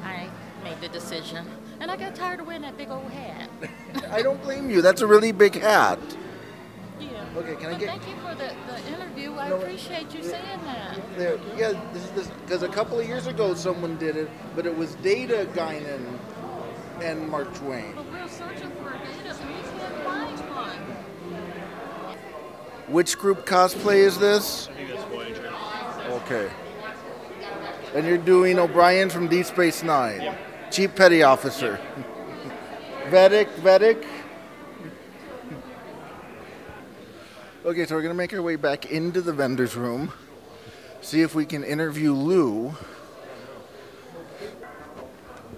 I 0.03 0.29
made 0.63 0.79
the 0.81 0.87
decision, 0.89 1.45
and 1.79 1.91
I 1.91 1.97
got 1.97 2.15
tired 2.15 2.39
of 2.39 2.47
wearing 2.47 2.61
that 2.63 2.77
big 2.77 2.89
old 2.89 3.11
hat. 3.11 3.49
I 4.11 4.21
don't 4.21 4.41
blame 4.41 4.69
you. 4.69 4.81
That's 4.81 5.01
a 5.01 5.07
really 5.07 5.31
big 5.31 5.55
hat. 5.55 5.99
Yeah. 6.99 7.23
Okay, 7.35 7.55
can 7.55 7.67
I 7.67 7.71
But 7.73 7.79
get- 7.79 7.89
Thank 7.89 8.07
you 8.07 8.15
for 8.15 8.33
the, 8.35 8.51
the 8.71 8.87
interview. 8.95 9.33
I 9.33 9.49
No, 9.49 9.57
appreciate 9.57 10.13
you 10.15 10.23
saying 10.23 10.59
that. 10.65 10.97
There, 11.17 11.37
yeah, 11.55 11.79
this 11.93 12.03
is 12.03 12.11
this 12.11 12.27
because 12.45 12.63
a 12.63 12.67
couple 12.69 12.99
of 12.99 13.07
years 13.07 13.27
ago 13.27 13.53
someone 13.53 13.97
did 13.97 14.15
it, 14.17 14.29
but 14.55 14.65
it 14.65 14.75
was 14.75 14.95
Data 14.95 15.47
Guinan 15.53 16.17
and 17.01 17.29
Mark 17.29 17.53
Twain. 17.53 17.93
But 17.95 18.11
we're 18.11 18.27
searching 18.27 18.71
for 18.81 18.89
a 18.89 18.97
data, 18.97 19.35
and 19.39 19.49
we 19.49 19.61
can't 19.61 20.03
find 20.03 20.39
one. 20.55 20.97
Which 22.87 23.17
group 23.17 23.45
cosplay 23.45 23.97
is 23.97 24.17
this? 24.17 24.69
I 24.69 24.73
think 24.73 24.89
that's 24.89 25.03
Voyager. 25.05 25.53
Okay. 26.09 26.49
And 27.93 28.07
you're 28.07 28.17
doing 28.17 28.57
O'Brien 28.59 29.09
from 29.09 29.27
Deep 29.27 29.45
Space 29.45 29.83
Nine, 29.83 30.37
Chief 30.71 30.95
Petty 30.95 31.21
Officer. 31.21 31.79
Vedic, 33.09 33.49
Vedic. 33.57 34.05
Okay, 37.65 37.85
so 37.85 37.95
we're 37.95 38.01
gonna 38.01 38.13
make 38.13 38.33
our 38.33 38.41
way 38.41 38.55
back 38.55 38.85
into 38.85 39.21
the 39.21 39.33
vendor's 39.33 39.75
room, 39.75 40.13
see 41.01 41.21
if 41.21 41.35
we 41.35 41.45
can 41.45 41.65
interview 41.65 42.13
Lou. 42.13 42.73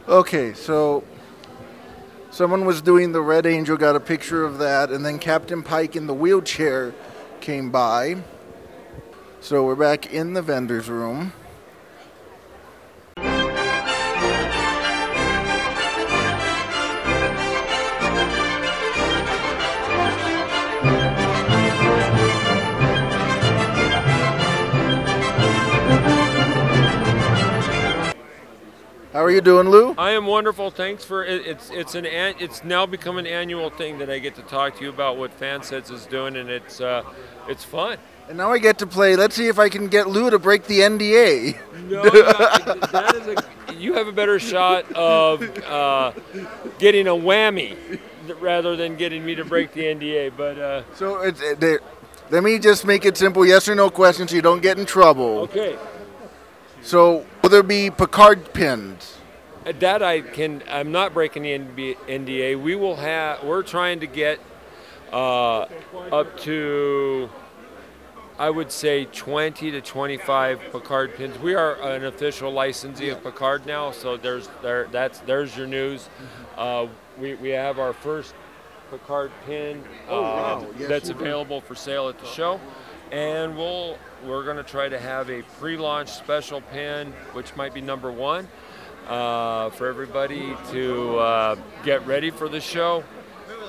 Okay, 0.07 0.53
so 0.53 1.03
someone 2.31 2.65
was 2.65 2.81
doing 2.81 3.12
the 3.12 3.21
Red 3.21 3.45
Angel, 3.45 3.77
got 3.77 3.95
a 3.95 4.00
picture 4.00 4.43
of 4.43 4.57
that, 4.57 4.89
and 4.89 5.05
then 5.05 5.19
Captain 5.19 5.62
Pike 5.62 5.95
in 5.95 6.07
the 6.07 6.13
wheelchair 6.15 6.95
came 7.41 7.72
by. 7.72 8.17
So 9.41 9.65
we're 9.65 9.75
back 9.75 10.13
in 10.13 10.34
the 10.34 10.41
vendor's 10.41 10.89
room. 10.89 11.34
Are 29.29 29.33
you 29.33 29.41
doing, 29.41 29.69
Lou? 29.69 29.93
I 29.98 30.12
am 30.12 30.25
wonderful. 30.25 30.71
Thanks 30.71 31.05
for 31.05 31.24
it, 31.24 31.45
it's 31.45 31.69
it's 31.69 31.93
an 31.93 32.05
an- 32.07 32.36
it's 32.39 32.63
now 32.63 32.86
become 32.88 33.17
an 33.17 33.27
annual 33.27 33.69
thing 33.69 34.00
that 34.00 34.09
I 34.09 34.17
get 34.17 34.36
to 34.36 34.41
talk 34.41 34.77
to 34.77 34.83
you 34.83 34.89
about 34.89 35.17
what 35.17 35.39
FanSets 35.39 35.91
is 35.91 36.05
doing, 36.07 36.36
and 36.36 36.50
it's 36.50 36.81
uh, 36.81 37.03
it's 37.48 37.63
fun. 37.63 37.98
And 38.27 38.38
now 38.38 38.51
I 38.51 38.57
get 38.57 38.77
to 38.79 38.88
play. 38.88 39.15
Let's 39.15 39.36
see 39.36 39.48
if 39.48 39.59
I 39.59 39.69
can 39.69 39.88
get 39.88 40.07
Lou 40.07 40.29
to 40.31 40.39
break 40.39 40.65
the 40.65 40.79
NDA. 40.79 41.57
No, 41.89 42.03
that 42.03 42.89
that 42.91 43.15
is 43.15 43.27
a, 43.27 43.74
you 43.75 43.93
have 43.93 44.07
a 44.07 44.12
better 44.12 44.39
shot 44.39 44.91
of 44.93 45.41
uh, 45.65 46.12
getting 46.79 47.07
a 47.07 47.12
whammy 47.12 47.77
rather 48.39 48.75
than 48.75 48.95
getting 48.95 49.24
me 49.25 49.36
to 49.36 49.45
break 49.45 49.74
the 49.74 49.81
NDA. 49.81 50.31
But 50.36 50.57
uh, 50.57 50.83
So 50.95 51.21
it's, 51.21 51.39
it, 51.41 51.81
let 52.31 52.43
me 52.43 52.57
just 52.59 52.86
make 52.86 53.05
it 53.05 53.15
simple 53.17 53.45
yes 53.45 53.67
or 53.69 53.75
no 53.75 53.89
questions, 53.91 54.31
so 54.31 54.36
you 54.36 54.41
don't 54.41 54.62
get 54.62 54.77
in 54.79 54.86
trouble. 54.86 55.39
okay, 55.50 55.77
So 56.81 57.25
will 57.41 57.50
there 57.50 57.63
be 57.63 57.89
Picard 57.89 58.53
pins? 58.53 59.18
That 59.79 60.01
I 60.03 60.21
can. 60.21 60.63
I'm 60.69 60.91
not 60.91 61.13
breaking 61.13 61.43
the 61.43 61.95
NDA. 62.07 62.61
We 62.61 62.75
will 62.75 62.95
have. 62.95 63.43
We're 63.43 63.63
trying 63.63 63.99
to 64.01 64.07
get 64.07 64.39
uh, 65.11 65.67
up 66.11 66.38
to. 66.41 67.29
I 68.38 68.49
would 68.49 68.71
say 68.71 69.03
20 69.03 69.71
to 69.71 69.81
25 69.81 70.61
Picard 70.71 71.15
pins. 71.15 71.38
We 71.39 71.55
are 71.55 71.75
an 71.81 72.05
official 72.05 72.53
licensee 72.53 73.09
of 73.09 73.21
Picard 73.21 73.65
now, 73.65 73.91
so 73.91 74.15
there's 74.15 74.47
there 74.61 74.88
that's 74.91 75.19
there's 75.19 75.57
your 75.57 75.67
news. 75.67 76.07
Uh, 76.57 76.88
we, 77.17 77.35
we 77.35 77.49
have 77.49 77.79
our 77.79 77.91
first 77.91 78.33
Picard 78.91 79.31
pin 79.45 79.83
uh, 80.07 80.11
Oh, 80.11 80.21
wow. 80.21 80.67
Yes, 80.77 80.88
that's 80.89 81.09
available 81.09 81.59
for 81.61 81.75
sale 81.75 82.07
at 82.07 82.17
the 82.17 82.25
show, 82.27 82.61
and 83.11 83.57
we'll 83.57 83.97
we're 84.25 84.43
going 84.43 84.57
to 84.57 84.63
try 84.63 84.89
to 84.89 84.99
have 84.99 85.29
a 85.29 85.41
pre-launch 85.59 86.09
special 86.09 86.61
pin, 86.61 87.11
which 87.33 87.55
might 87.55 87.73
be 87.73 87.81
number 87.81 88.11
one, 88.11 88.47
uh, 89.09 89.69
for 89.71 89.87
everybody 89.87 90.55
to 90.71 91.17
uh, 91.17 91.55
get 91.83 92.05
ready 92.05 92.29
for 92.29 92.47
the 92.47 92.61
show, 92.61 93.03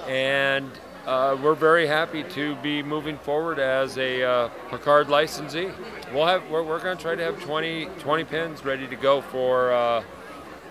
and 0.06 0.70
uh, 1.06 1.37
we're 1.42 1.54
very 1.54 1.87
happy 1.87 2.23
to 2.23 2.54
be 2.56 2.82
moving 2.82 3.18
forward 3.18 3.59
as 3.59 3.99
a 3.99 4.23
uh, 4.23 4.49
Picard 4.68 5.09
licensee. 5.09 5.70
We'll 6.12 6.26
have 6.26 6.49
we're, 6.50 6.62
we're 6.62 6.80
going 6.80 6.97
to 6.97 7.02
try 7.02 7.14
to 7.14 7.23
have 7.25 7.40
20 7.40 7.87
20 7.99 8.25
pins 8.25 8.64
ready 8.64 8.87
to 8.87 8.97
go 8.97 9.23
for 9.23 9.73
uh, 9.73 10.04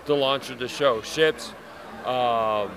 the 0.06 0.14
launch 0.14 0.50
of 0.50 0.58
the 0.58 0.68
show. 0.68 1.02
Ships. 1.02 1.52
Um, 2.04 2.70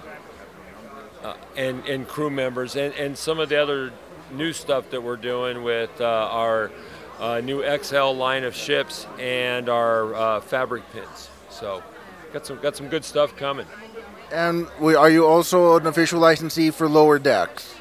uh, 1.24 1.36
and, 1.56 1.86
and 1.88 2.06
crew 2.06 2.30
members 2.30 2.76
and, 2.76 2.94
and 2.96 3.18
some 3.18 3.40
of 3.40 3.48
the 3.48 3.56
other 3.56 3.94
new 4.34 4.52
stuff 4.52 4.90
that 4.90 5.02
we're 5.02 5.16
doing 5.16 5.64
with 5.64 6.02
uh, 6.02 6.06
our 6.06 6.70
uh, 7.20 7.40
new 7.40 7.64
XL 7.82 8.12
line 8.12 8.44
of 8.44 8.54
ships 8.54 9.08
and 9.20 9.70
our 9.70 10.14
uh, 10.14 10.42
fabric 10.42 10.84
pins. 10.92 11.30
So 11.54 11.84
got 12.34 12.46
some 12.46 12.60
got 12.60 12.76
some 12.76 12.90
good 12.90 13.06
stuff 13.06 13.36
coming. 13.38 13.68
And 14.32 14.68
we, 14.80 14.96
are 14.96 15.10
you 15.10 15.28
also 15.28 15.78
an 15.78 15.86
official 15.86 16.20
licensee 16.20 16.72
for 16.72 16.90
Lower 16.90 17.20
Decks? 17.20 17.76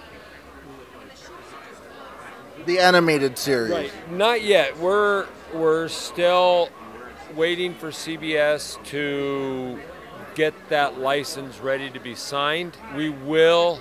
The 2.66 2.78
animated 2.78 3.38
series. 3.38 3.72
Right. 3.72 4.10
Not 4.10 4.42
yet. 4.42 4.78
We're 4.78 5.26
we're 5.54 5.88
still 5.88 6.68
waiting 7.34 7.74
for 7.74 7.88
CBS 7.88 8.82
to 8.86 9.80
get 10.34 10.54
that 10.68 10.98
license 10.98 11.58
ready 11.60 11.90
to 11.90 11.98
be 11.98 12.14
signed. 12.14 12.76
We 12.94 13.08
will 13.08 13.80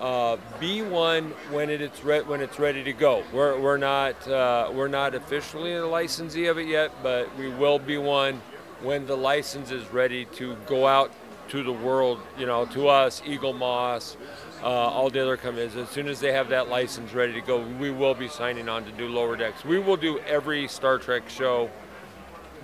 uh, 0.00 0.38
be 0.58 0.80
one 0.80 1.30
when 1.50 1.68
it, 1.68 1.82
it's 1.82 2.02
re- 2.02 2.22
when 2.22 2.40
it's 2.40 2.58
ready 2.58 2.82
to 2.84 2.92
go. 2.94 3.22
We're, 3.32 3.60
we're 3.60 3.76
not 3.76 4.26
uh, 4.26 4.70
we're 4.72 4.88
not 4.88 5.14
officially 5.14 5.74
a 5.74 5.86
licensee 5.86 6.46
of 6.46 6.58
it 6.58 6.66
yet, 6.66 6.90
but 7.02 7.36
we 7.36 7.50
will 7.50 7.78
be 7.78 7.98
one 7.98 8.40
when 8.82 9.06
the 9.06 9.16
license 9.16 9.70
is 9.70 9.86
ready 9.92 10.24
to 10.26 10.56
go 10.66 10.86
out 10.86 11.12
to 11.50 11.62
the 11.62 11.72
world. 11.72 12.20
You 12.38 12.46
know, 12.46 12.64
to 12.66 12.88
us, 12.88 13.20
Eaglemoss, 13.22 14.16
uh, 14.62 14.66
all 14.66 15.10
the 15.10 15.20
other 15.20 15.36
companies. 15.36 15.76
As 15.76 15.88
soon 15.90 16.08
as 16.08 16.20
they 16.20 16.32
have 16.32 16.48
that 16.48 16.68
license 16.68 17.12
ready 17.12 17.32
to 17.34 17.40
go, 17.40 17.60
we 17.78 17.90
will 17.90 18.14
be 18.14 18.28
signing 18.28 18.68
on 18.68 18.84
to 18.84 18.92
do 18.92 19.08
lower 19.08 19.36
decks. 19.36 19.64
We 19.64 19.78
will 19.78 19.96
do 19.96 20.18
every 20.20 20.68
Star 20.68 20.98
Trek 20.98 21.28
show 21.28 21.70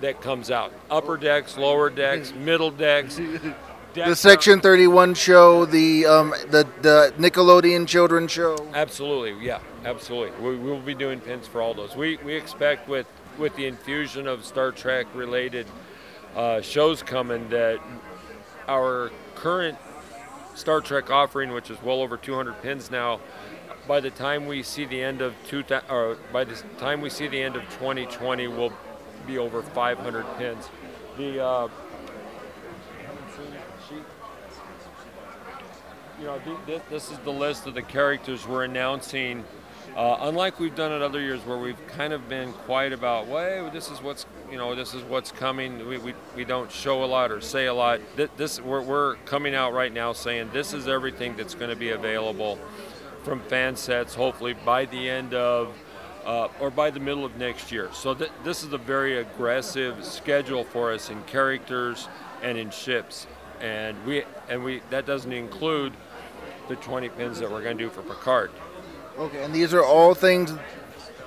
that 0.01 0.21
comes 0.21 0.51
out: 0.51 0.73
upper 0.89 1.17
decks, 1.17 1.57
lower 1.57 1.89
decks, 1.89 2.33
middle 2.37 2.71
decks. 2.71 3.19
the 3.93 4.15
Section 4.15 4.61
31 4.61 5.13
show, 5.15 5.65
the 5.65 6.05
um, 6.05 6.33
the 6.49 6.67
the 6.81 7.13
Nickelodeon 7.17 7.87
children's 7.87 8.31
show. 8.31 8.55
Absolutely, 8.73 9.45
yeah, 9.45 9.59
absolutely. 9.85 10.39
We 10.39 10.57
we 10.57 10.69
will 10.69 10.79
be 10.79 10.95
doing 10.95 11.19
pins 11.19 11.47
for 11.47 11.61
all 11.61 11.73
those. 11.73 11.95
We 11.95 12.17
we 12.17 12.33
expect 12.35 12.87
with 12.87 13.07
with 13.37 13.55
the 13.55 13.67
infusion 13.67 14.27
of 14.27 14.45
Star 14.45 14.71
Trek 14.71 15.05
related 15.13 15.67
uh, 16.35 16.61
shows 16.61 17.03
coming 17.03 17.49
that 17.49 17.79
our 18.67 19.11
current 19.35 19.77
Star 20.55 20.81
Trek 20.81 21.09
offering, 21.09 21.51
which 21.51 21.69
is 21.69 21.81
well 21.81 22.01
over 22.01 22.17
200 22.17 22.61
pins 22.61 22.89
now, 22.91 23.19
by 23.87 23.99
the 23.99 24.09
time 24.09 24.47
we 24.47 24.63
see 24.63 24.85
the 24.85 25.01
end 25.01 25.21
of 25.21 25.33
two, 25.47 25.63
or 25.89 26.17
by 26.33 26.43
the 26.43 26.55
time 26.77 27.01
we 27.01 27.09
see 27.09 27.27
the 27.27 27.41
end 27.41 27.55
of 27.55 27.63
2020, 27.79 28.47
will 28.47 28.73
be 29.25 29.37
over 29.37 29.61
500 29.61 30.25
pins. 30.37 30.69
The 31.17 31.43
uh, 31.43 31.67
you 36.19 36.25
know, 36.25 36.41
this, 36.89 37.11
is 37.11 37.17
the 37.19 37.31
list 37.31 37.67
of 37.67 37.75
the 37.75 37.81
characters 37.81 38.47
we're 38.47 38.63
announcing. 38.63 39.43
Uh, 39.95 40.17
unlike 40.21 40.59
we've 40.59 40.75
done 40.75 40.91
it 40.91 41.01
other 41.01 41.21
years, 41.21 41.45
where 41.45 41.57
we've 41.57 41.87
kind 41.87 42.13
of 42.13 42.27
been 42.27 42.53
quiet 42.53 42.93
about, 42.93 43.27
well, 43.27 43.69
this 43.69 43.89
is 43.91 44.01
what's, 44.01 44.25
you 44.51 44.57
know, 44.57 44.75
this 44.75 44.93
is 44.93 45.03
what's 45.03 45.31
coming. 45.31 45.87
We, 45.87 45.97
we, 45.97 46.13
we 46.35 46.45
don't 46.45 46.71
show 46.71 47.03
a 47.03 47.05
lot 47.05 47.31
or 47.31 47.41
say 47.41 47.65
a 47.65 47.73
lot. 47.73 47.99
This, 48.15 48.29
this 48.37 48.61
we're, 48.61 48.81
we're 48.81 49.15
coming 49.25 49.55
out 49.55 49.73
right 49.73 49.91
now 49.91 50.13
saying 50.13 50.51
this 50.53 50.73
is 50.73 50.87
everything 50.87 51.35
that's 51.35 51.55
going 51.55 51.69
to 51.69 51.75
be 51.75 51.89
available 51.89 52.57
from 53.23 53.41
FanSets. 53.41 54.15
Hopefully 54.15 54.53
by 54.53 54.85
the 54.85 55.09
end 55.09 55.33
of 55.33 55.73
uh, 56.25 56.49
or 56.59 56.69
by 56.69 56.91
the 56.91 56.99
middle 56.99 57.23
of 57.25 57.37
next 57.37 57.71
year. 57.71 57.89
So 57.93 58.13
th- 58.13 58.31
this 58.43 58.63
is 58.63 58.73
a 58.73 58.77
very 58.77 59.19
aggressive 59.19 60.03
schedule 60.03 60.65
for 60.65 60.91
us 60.91 61.09
in 61.09 61.23
characters 61.23 62.09
and 62.41 62.57
in 62.57 62.69
ships, 62.69 63.27
and 63.61 63.97
we 64.05 64.23
and 64.49 64.63
we 64.63 64.81
that 64.89 65.05
doesn't 65.05 65.31
include 65.31 65.93
the 66.67 66.75
20 66.75 67.09
pins 67.09 67.39
that 67.39 67.49
we're 67.49 67.63
going 67.63 67.77
to 67.77 67.83
do 67.85 67.89
for 67.89 68.01
Picard. 68.01 68.51
Okay, 69.17 69.43
and 69.43 69.53
these 69.53 69.73
are 69.73 69.83
all 69.83 70.13
things 70.13 70.53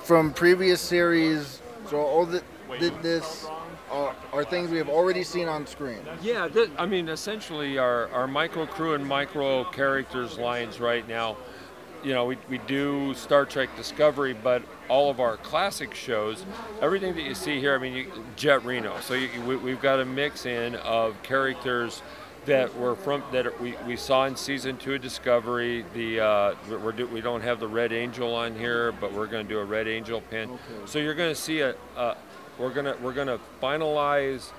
from 0.03 0.33
previous 0.33 0.79
series. 0.79 1.61
So 1.89 1.97
all 1.97 2.25
the, 2.25 2.43
th- 2.79 2.93
this 3.01 3.47
are, 3.91 4.15
are 4.31 4.43
things 4.43 4.71
we 4.71 4.77
have 4.77 4.89
already 4.89 5.23
seen 5.23 5.47
on 5.47 5.67
screen. 5.67 5.99
Yeah, 6.21 6.47
th- 6.47 6.69
I 6.77 6.85
mean, 6.85 7.09
essentially, 7.09 7.77
our, 7.77 8.09
our 8.09 8.27
micro 8.27 8.65
crew 8.65 8.93
and 8.93 9.05
micro 9.05 9.65
characters 9.65 10.37
lines 10.37 10.79
right 10.79 11.07
now, 11.07 11.37
you 12.03 12.13
know, 12.13 12.25
we, 12.25 12.37
we 12.49 12.57
do 12.59 13.13
Star 13.13 13.45
Trek 13.45 13.69
Discovery, 13.75 14.33
but 14.33 14.63
all 14.89 15.11
of 15.11 15.19
our 15.19 15.37
classic 15.37 15.93
shows, 15.93 16.45
everything 16.81 17.13
that 17.15 17.23
you 17.23 17.35
see 17.35 17.59
here, 17.59 17.75
I 17.75 17.77
mean, 17.77 17.93
you, 17.93 18.11
Jet 18.35 18.65
Reno. 18.65 18.99
So 19.01 19.13
you, 19.13 19.29
we, 19.41 19.55
we've 19.55 19.81
got 19.81 19.99
a 19.99 20.05
mix 20.05 20.45
in 20.45 20.75
of 20.75 21.21
characters 21.21 22.01
that 22.45 22.75
were 22.75 22.95
from 22.95 23.21
that 23.31 23.61
we, 23.61 23.75
we 23.85 23.95
saw 23.95 24.25
in 24.25 24.35
season 24.35 24.75
two 24.77 24.95
of 24.95 25.01
Discovery. 25.01 25.85
The 25.93 26.19
uh, 26.19 26.55
we're 26.69 26.91
do, 26.91 27.05
we 27.05 27.21
don't 27.21 27.41
have 27.41 27.59
the 27.59 27.67
Red 27.67 27.93
Angel 27.93 28.33
on 28.33 28.55
here, 28.55 28.91
but 28.93 29.13
we're 29.13 29.27
going 29.27 29.45
to 29.45 29.53
do 29.53 29.59
a 29.59 29.65
Red 29.65 29.87
Angel 29.87 30.21
pin. 30.21 30.57
So 30.85 30.97
you're 30.97 31.13
going 31.13 31.29
to 31.29 31.39
see 31.39 31.59
a, 31.59 31.75
a 31.95 32.17
we're 32.61 32.73
gonna 32.73 32.95
we're 33.01 33.13
gonna 33.13 33.39
finalize 33.61 34.51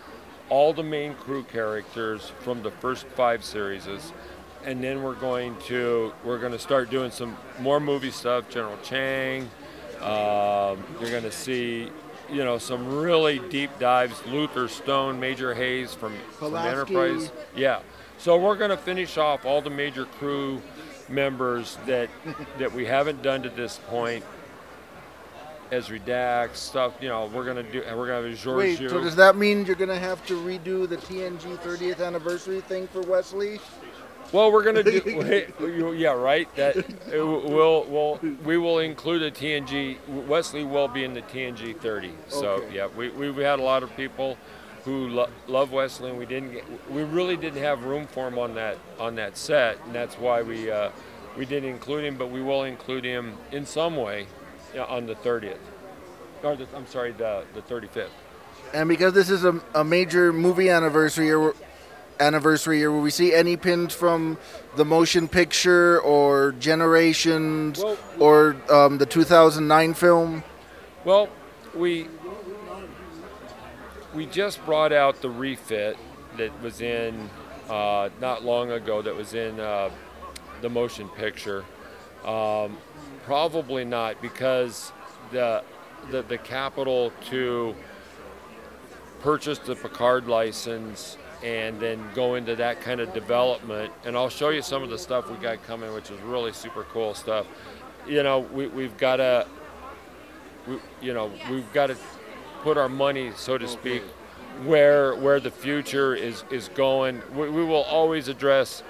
all 0.48 0.72
the 0.72 0.82
main 0.82 1.14
crew 1.14 1.44
characters 1.44 2.32
from 2.40 2.62
the 2.62 2.70
first 2.70 3.06
five 3.06 3.44
series, 3.44 3.86
and 4.64 4.82
then 4.82 5.02
we're 5.02 5.14
going 5.14 5.56
to 5.60 6.12
we're 6.24 6.38
going 6.38 6.52
to 6.52 6.58
start 6.58 6.90
doing 6.90 7.10
some 7.10 7.36
more 7.60 7.80
movie 7.80 8.10
stuff. 8.10 8.50
General 8.50 8.76
Chang. 8.82 9.48
Um, 10.00 10.82
you're 11.00 11.10
going 11.10 11.22
to 11.22 11.30
see, 11.30 11.88
you 12.28 12.44
know, 12.44 12.58
some 12.58 12.92
really 12.92 13.38
deep 13.38 13.70
dives. 13.78 14.20
Luther 14.26 14.66
Sloan, 14.66 15.20
Major 15.20 15.54
Hayes 15.54 15.94
from, 15.94 16.12
from 16.32 16.56
Enterprise. 16.56 17.30
Yeah. 17.54 17.80
So 18.18 18.36
we're 18.36 18.56
going 18.56 18.70
to 18.70 18.76
finish 18.76 19.16
off 19.16 19.44
all 19.44 19.62
the 19.62 19.70
major 19.70 20.06
crew 20.06 20.60
members 21.08 21.78
that 21.86 22.10
that 22.58 22.72
we 22.72 22.84
haven't 22.84 23.22
done 23.22 23.42
to 23.44 23.48
this 23.48 23.78
point. 23.88 24.24
Ezri 25.72 26.04
Dax 26.04 26.60
stuff, 26.60 26.92
you 27.00 27.08
know, 27.08 27.30
we're 27.32 27.46
gonna 27.46 27.62
do, 27.62 27.82
and 27.82 27.98
we're 27.98 28.06
gonna 28.06 28.22
have 28.28 28.32
a 28.32 28.36
George. 28.36 28.58
Wait, 28.58 28.78
so 28.78 29.00
does 29.00 29.16
that 29.16 29.36
mean 29.36 29.64
you're 29.64 29.74
gonna 29.74 29.98
have 29.98 30.24
to 30.26 30.34
redo 30.34 30.86
the 30.86 30.98
TNG 30.98 31.56
30th 31.60 32.06
anniversary 32.06 32.60
thing 32.60 32.86
for 32.88 33.00
Wesley? 33.00 33.58
Well, 34.32 34.52
we're 34.52 34.64
gonna 34.64 34.82
do. 34.82 35.94
yeah, 35.96 36.10
right. 36.10 36.54
That 36.56 36.76
it 36.76 37.22
will. 37.22 37.84
Will 37.84 38.20
we 38.44 38.58
will 38.58 38.80
include 38.80 39.22
a 39.22 39.30
TNG. 39.30 39.96
Wesley 40.26 40.62
will 40.62 40.88
be 40.88 41.04
in 41.04 41.14
the 41.14 41.22
TNG 41.22 41.78
30. 41.78 42.12
So 42.28 42.48
Okay. 42.48 42.76
yeah, 42.76 42.88
we 42.94 43.08
we 43.08 43.30
we 43.30 43.42
had 43.42 43.58
a 43.58 43.62
lot 43.62 43.82
of 43.82 43.94
people 43.96 44.36
who 44.84 45.08
lo- 45.08 45.30
love 45.48 45.72
Wesley, 45.72 46.10
and 46.10 46.18
we 46.18 46.26
didn't. 46.26 46.52
Get, 46.52 46.90
we 46.90 47.02
really 47.02 47.36
didn't 47.36 47.62
have 47.62 47.84
room 47.84 48.06
for 48.06 48.28
him 48.28 48.38
on 48.38 48.54
that 48.56 48.76
on 48.98 49.14
that 49.14 49.38
set, 49.38 49.78
and 49.86 49.94
that's 49.94 50.18
why 50.18 50.42
we 50.42 50.70
uh, 50.70 50.90
we 51.36 51.46
didn't 51.46 51.70
include 51.70 52.04
him. 52.04 52.16
But 52.16 52.30
we 52.30 52.42
will 52.42 52.64
include 52.64 53.04
him 53.04 53.38
in 53.52 53.64
some 53.64 53.96
way 53.96 54.26
yeah, 54.74 54.84
on 54.84 55.06
the 55.06 55.14
30th. 55.14 55.58
Or 56.42 56.56
the, 56.56 56.66
I'm 56.74 56.86
sorry, 56.86 57.12
the 57.12 57.44
the 57.54 57.62
35th. 57.62 58.08
And 58.74 58.88
because 58.88 59.12
this 59.12 59.30
is 59.30 59.44
a, 59.44 59.60
a 59.74 59.84
major 59.84 60.32
movie 60.32 60.68
anniversary 60.70 61.30
or 61.32 61.54
anniversary 62.18 62.78
year, 62.78 62.90
will 62.90 63.00
we 63.02 63.10
see 63.10 63.34
any 63.34 63.56
pins 63.56 63.94
from 63.94 64.38
the 64.76 64.84
motion 64.84 65.28
picture 65.28 66.00
or 66.00 66.52
Generations 66.52 67.82
Well- 67.82 67.98
or 68.18 68.56
um, 68.70 68.98
the 68.98 69.06
2009 69.06 69.94
film? 69.94 70.42
Well, 71.04 71.28
we 71.74 72.08
we 74.14 74.26
just 74.26 74.64
brought 74.66 74.92
out 74.92 75.22
the 75.22 75.30
refit 75.30 75.96
that 76.36 76.62
was 76.62 76.80
in 76.80 77.30
uh, 77.68 78.10
not 78.20 78.44
long 78.44 78.70
ago. 78.70 79.02
That 79.02 79.16
was 79.16 79.34
in 79.34 79.58
uh, 79.58 79.90
the 80.60 80.68
motion 80.68 81.08
picture. 81.08 81.64
Um, 82.24 82.78
probably 83.24 83.84
not 83.84 84.20
because 84.20 84.92
the, 85.30 85.62
the 86.10 86.22
the 86.22 86.38
capital 86.38 87.12
to 87.30 87.74
purchase 89.20 89.58
the 89.58 89.76
Picard 89.76 90.26
license 90.26 91.16
and 91.42 91.80
then 91.80 92.02
go 92.14 92.34
into 92.34 92.54
that 92.56 92.80
kind 92.80 93.00
of 93.00 93.12
development. 93.12 93.92
And 94.04 94.16
I'll 94.16 94.28
show 94.28 94.50
you 94.50 94.62
some 94.62 94.82
of 94.82 94.90
the 94.90 94.98
stuff 94.98 95.30
we 95.30 95.36
got 95.36 95.62
coming, 95.64 95.92
which 95.92 96.10
is 96.10 96.20
really 96.20 96.52
super 96.52 96.84
cool 96.84 97.14
stuff. 97.14 97.46
You 98.06 98.22
know, 98.22 98.40
we, 98.40 98.66
we've 98.68 98.96
got 98.96 99.16
to 99.16 99.46
we, 100.66 100.78
you 101.00 101.14
know, 101.14 101.30
we've 101.50 101.72
got 101.72 101.88
to 101.88 101.96
put 102.62 102.76
our 102.76 102.88
money, 102.88 103.32
so 103.36 103.58
to 103.58 103.66
speak, 103.66 104.02
where 104.64 105.14
where 105.16 105.40
the 105.40 105.50
future 105.50 106.14
is 106.14 106.44
is 106.50 106.68
going. 106.68 107.22
We, 107.34 107.50
we 107.50 107.64
will 107.64 107.84
always 107.84 108.28
address 108.28 108.82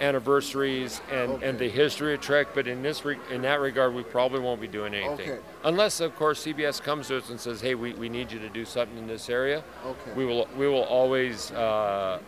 anniversaries 0.00 1.00
and, 1.10 1.42
and 1.42 1.58
the 1.58 1.68
history 1.68 2.14
of 2.14 2.20
Trek, 2.20 2.48
but 2.54 2.66
in 2.66 2.82
this 2.82 3.04
re- 3.04 3.18
in 3.30 3.42
that 3.42 3.60
regard, 3.60 3.94
we 3.94 4.02
probably 4.02 4.40
won't 4.40 4.60
be 4.60 4.66
doing 4.68 4.94
anything, 4.94 5.30
Okay. 5.30 5.40
unless 5.64 6.00
of 6.00 6.14
course 6.16 6.44
CBS 6.44 6.82
comes 6.82 7.08
to 7.08 7.18
us 7.18 7.28
and 7.30 7.38
says, 7.38 7.60
"Hey, 7.60 7.74
we, 7.74 7.92
we 7.94 8.08
need 8.08 8.32
you 8.32 8.38
to 8.38 8.48
do 8.48 8.64
something 8.64 8.96
in 8.98 9.06
this 9.06 9.28
area." 9.28 9.62
Okay. 9.84 10.12
We 10.16 10.24
will 10.24 10.48
we 10.56 10.66
will 10.66 10.84
always 10.84 11.50
uh, 11.52 12.18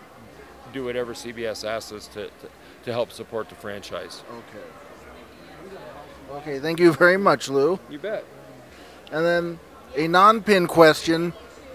do 0.73 0.85
whatever 0.85 1.15
CBS 1.15 1.65
asks 1.69 1.93
us 1.93 2.07
to, 2.09 2.27
to 2.27 2.49
to 2.85 2.93
help 2.93 3.11
support 3.13 3.49
the 3.49 3.55
franchise. 3.55 4.23
Okay. 4.31 4.65
Okay, 6.39 6.59
thank 6.61 6.81
you 6.81 6.93
very 6.93 7.17
much, 7.19 7.49
Lou. 7.49 7.79
You 7.91 7.99
bet. 7.99 8.25
And 9.11 9.25
then 9.25 9.61
a 9.97 10.09
non-pin 10.09 10.67
question: 10.67 11.33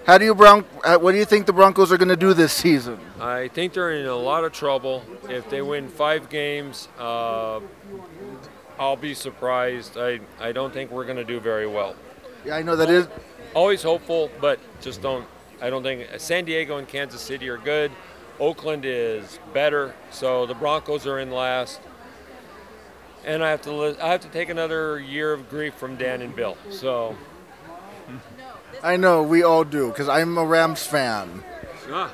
How 0.07 0.17
do 0.17 0.23
you 0.23 0.33
Bron- 0.33 0.63
uh, 0.85 0.97
What 0.97 1.11
do 1.11 1.17
you 1.17 1.25
think 1.25 1.47
the 1.47 1.51
Broncos 1.53 1.91
are 1.91 1.97
going 1.97 2.07
to 2.07 2.15
do 2.15 2.33
this 2.33 2.53
season? 2.53 2.97
I 3.19 3.49
think 3.49 3.73
they're 3.73 3.91
in 3.91 4.05
a 4.05 4.15
lot 4.15 4.45
of 4.45 4.53
trouble. 4.53 5.03
If 5.27 5.49
they 5.49 5.61
win 5.61 5.89
five 5.89 6.29
games, 6.29 6.87
uh, 6.97 7.59
I'll 8.79 8.95
be 8.95 9.13
surprised. 9.13 9.97
I, 9.97 10.21
I 10.39 10.53
don't 10.53 10.73
think 10.73 10.91
we're 10.91 11.03
going 11.03 11.17
to 11.17 11.25
do 11.25 11.41
very 11.41 11.67
well. 11.67 11.93
Yeah, 12.45 12.55
I 12.55 12.61
know 12.61 12.77
that 12.77 12.89
is. 12.89 13.09
Always 13.53 13.83
hopeful, 13.83 14.31
but 14.39 14.61
just 14.79 15.01
don't. 15.01 15.27
I 15.61 15.69
don't 15.69 15.83
think 15.83 16.07
San 16.19 16.45
Diego 16.45 16.77
and 16.77 16.87
Kansas 16.87 17.19
City 17.19 17.49
are 17.49 17.57
good. 17.57 17.91
Oakland 18.39 18.85
is 18.85 19.39
better, 19.53 19.93
so 20.11 20.45
the 20.45 20.53
Broncos 20.53 21.05
are 21.05 21.19
in 21.19 21.31
last. 21.31 21.81
And 23.25 23.43
I 23.43 23.49
have 23.49 23.61
to 23.63 23.97
I 24.01 24.07
have 24.07 24.21
to 24.21 24.29
take 24.29 24.47
another 24.47 25.01
year 25.01 25.33
of 25.33 25.49
grief 25.49 25.73
from 25.73 25.97
Dan 25.97 26.21
and 26.21 26.33
Bill. 26.33 26.55
So 26.69 27.17
I 28.83 28.97
know 28.97 29.23
we 29.23 29.43
all 29.43 29.63
do 29.63 29.87
because 29.89 30.09
I'm 30.09 30.37
a 30.37 30.45
Rams 30.45 30.85
fan. 30.85 31.43
ah, 31.91 32.13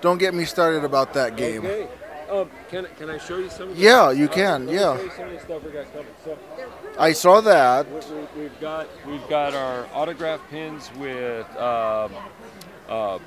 Don't 0.00 0.18
get 0.18 0.34
me 0.34 0.44
started 0.44 0.84
about 0.84 1.14
that 1.14 1.36
game. 1.36 1.64
okay. 1.66 1.88
Um, 2.30 2.48
can 2.70 2.86
can 2.96 3.10
I 3.10 3.18
show 3.18 3.38
you 3.38 3.50
some? 3.50 3.70
Of 3.70 3.76
the- 3.76 3.82
Yeah, 3.82 4.12
you 4.12 4.26
uh, 4.26 4.28
can, 4.28 4.68
yeah. 4.68 4.94
you 5.02 5.10
some 5.16 5.26
of 5.26 5.32
the 5.32 5.40
stuff 5.40 5.64
we 5.64 5.70
got 5.72 5.92
coming. 5.92 6.06
So, 6.24 6.38
I 6.96 7.12
saw 7.12 7.40
that. 7.40 7.86
We- 7.90 8.42
We've 8.42 8.60
got 8.60 8.86
we've 9.04 9.28
got 9.28 9.52
our 9.54 9.86
autograph 9.92 10.40
pins 10.48 10.90
with 10.96 11.44
um, 11.56 12.12
uh, 12.88 13.18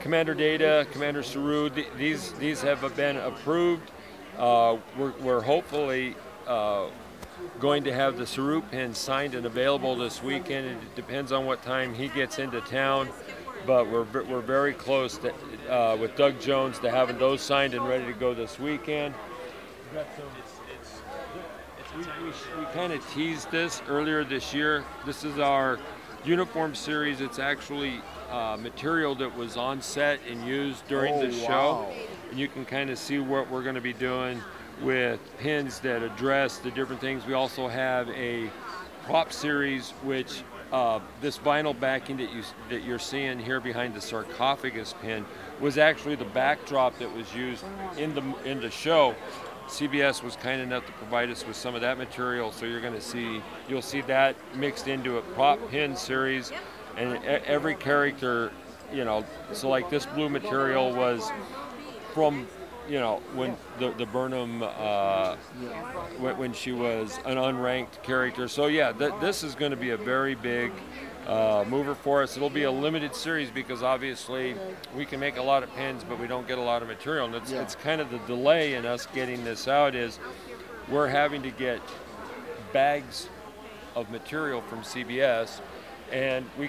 Commander 0.00 0.32
Data, 0.34 0.86
Commander 0.90 1.22
Saru. 1.22 1.68
Th- 1.68 1.86
These 1.98 2.32
these 2.32 2.62
have 2.62 2.80
been 2.96 3.18
approved. 3.18 3.90
Uh, 4.38 4.78
we're, 4.98 5.12
we're 5.20 5.40
hopefully 5.42 6.14
uh, 6.46 6.86
going 7.60 7.84
to 7.84 7.92
have 7.92 8.16
the 8.16 8.26
Saru 8.26 8.60
pin 8.62 8.94
signed 8.94 9.34
and 9.34 9.46
available 9.46 9.96
this 9.96 10.22
weekend. 10.22 10.66
It 10.66 10.94
depends 10.94 11.32
on 11.32 11.46
what 11.46 11.62
time 11.62 11.94
he 11.94 12.08
gets 12.08 12.38
into 12.38 12.60
town. 12.62 13.08
but 13.66 13.90
we're 13.90 14.04
we're 14.24 14.40
very 14.40 14.72
close 14.72 15.18
to, 15.18 15.32
uh, 15.70 15.96
with 15.96 16.14
Doug 16.16 16.38
Jones 16.40 16.78
to 16.80 16.90
having 16.90 17.18
those 17.18 17.40
signed 17.40 17.74
and 17.74 17.86
ready 17.88 18.04
to 18.06 18.12
go 18.12 18.32
this 18.34 18.58
weekend. 18.60 19.14
We 21.96 22.02
we, 22.02 22.04
we, 22.24 22.30
we 22.60 22.64
kind 22.74 22.92
of 22.92 23.08
teased 23.12 23.50
this 23.50 23.82
earlier 23.88 24.22
this 24.24 24.52
year. 24.52 24.84
This 25.06 25.24
is 25.24 25.38
our 25.38 25.78
uniform 26.24 26.74
series. 26.74 27.20
It's 27.20 27.38
actually 27.38 28.00
uh, 28.30 28.56
material 28.60 29.14
that 29.16 29.34
was 29.36 29.56
on 29.56 29.80
set 29.80 30.20
and 30.28 30.46
used 30.46 30.86
during 30.88 31.14
Oh, 31.14 31.26
the 31.26 31.32
show. 31.32 31.46
wow. 31.88 31.92
And 32.30 32.38
you 32.38 32.48
can 32.48 32.64
kind 32.64 32.90
of 32.90 32.98
see 32.98 33.18
what 33.18 33.48
we're 33.50 33.62
going 33.62 33.76
to 33.76 33.80
be 33.80 33.92
doing 33.94 34.40
with 34.82 35.20
pins 35.38 35.80
that 35.80 36.02
address 36.02 36.58
the 36.58 36.70
different 36.70 37.00
things. 37.00 37.26
We 37.26 37.34
also 37.34 37.68
have 37.68 38.08
a 38.10 38.50
prop 39.04 39.32
series, 39.32 39.90
which 40.02 40.42
uh, 40.72 41.00
this 41.20 41.38
vinyl 41.38 41.78
backing 41.78 42.16
that 42.16 42.32
you 42.32 42.42
that 42.68 42.82
you're 42.82 42.98
seeing 42.98 43.38
here 43.38 43.60
behind 43.60 43.94
the 43.94 44.00
sarcophagus 44.00 44.94
pin 45.00 45.24
was 45.60 45.78
actually 45.78 46.16
the 46.16 46.24
backdrop 46.24 46.98
that 46.98 47.14
was 47.14 47.32
used 47.34 47.64
in 47.96 48.14
the 48.14 48.22
in 48.44 48.60
the 48.60 48.70
show. 48.70 49.14
CBS 49.68 50.22
was 50.22 50.36
kind 50.36 50.60
enough 50.60 50.86
to 50.86 50.92
provide 50.92 51.28
us 51.28 51.44
with 51.44 51.56
some 51.56 51.74
of 51.74 51.80
that 51.80 51.98
material, 51.98 52.52
so 52.52 52.66
you're 52.66 52.80
going 52.80 52.94
to 52.94 53.00
see 53.00 53.40
you'll 53.68 53.82
see 53.82 54.00
that 54.02 54.36
mixed 54.54 54.86
into 54.88 55.18
a 55.18 55.22
prop 55.22 55.58
pin 55.70 55.96
series, 55.96 56.52
and 56.96 57.24
every 57.24 57.74
character, 57.74 58.52
you 58.92 59.04
know, 59.04 59.24
so 59.52 59.68
like 59.68 59.90
this 59.90 60.06
blue 60.06 60.28
material 60.28 60.92
was 60.92 61.30
from 62.12 62.46
you 62.88 62.98
know 63.00 63.20
when 63.34 63.56
the 63.78 63.90
the 63.92 64.06
Burnham 64.06 64.62
uh, 64.62 65.36
when, 66.18 66.38
when 66.38 66.52
she 66.52 66.72
was 66.72 67.18
an 67.24 67.36
unranked 67.36 68.02
character. 68.02 68.48
So 68.48 68.66
yeah, 68.66 68.92
th- 68.92 69.12
this 69.20 69.42
is 69.42 69.54
going 69.54 69.70
to 69.72 69.76
be 69.76 69.90
a 69.90 69.96
very 69.96 70.34
big 70.34 70.72
uh, 71.26 71.64
mover 71.68 71.94
for 71.94 72.22
us. 72.22 72.36
It'll 72.36 72.50
be 72.50 72.62
a 72.64 72.70
limited 72.70 73.14
series 73.14 73.50
because 73.50 73.82
obviously 73.82 74.54
we 74.94 75.04
can 75.04 75.18
make 75.18 75.36
a 75.36 75.42
lot 75.42 75.62
of 75.62 75.74
pins, 75.74 76.04
but 76.08 76.20
we 76.20 76.26
don't 76.28 76.46
get 76.46 76.58
a 76.58 76.62
lot 76.62 76.82
of 76.82 76.88
material. 76.88 77.26
And 77.26 77.34
it's, 77.34 77.50
Yeah. 77.50 77.62
it's 77.62 77.74
kind 77.74 78.00
of 78.00 78.10
the 78.10 78.18
delay 78.20 78.74
in 78.74 78.86
us 78.86 79.06
getting 79.14 79.42
this 79.44 79.66
out 79.66 79.94
is 79.96 80.18
we're 80.88 81.08
having 81.08 81.42
to 81.42 81.50
get 81.50 81.80
bags 82.72 83.28
of 83.96 84.10
material 84.10 84.60
from 84.62 84.82
CBS, 84.82 85.60
and 86.12 86.44
we 86.58 86.68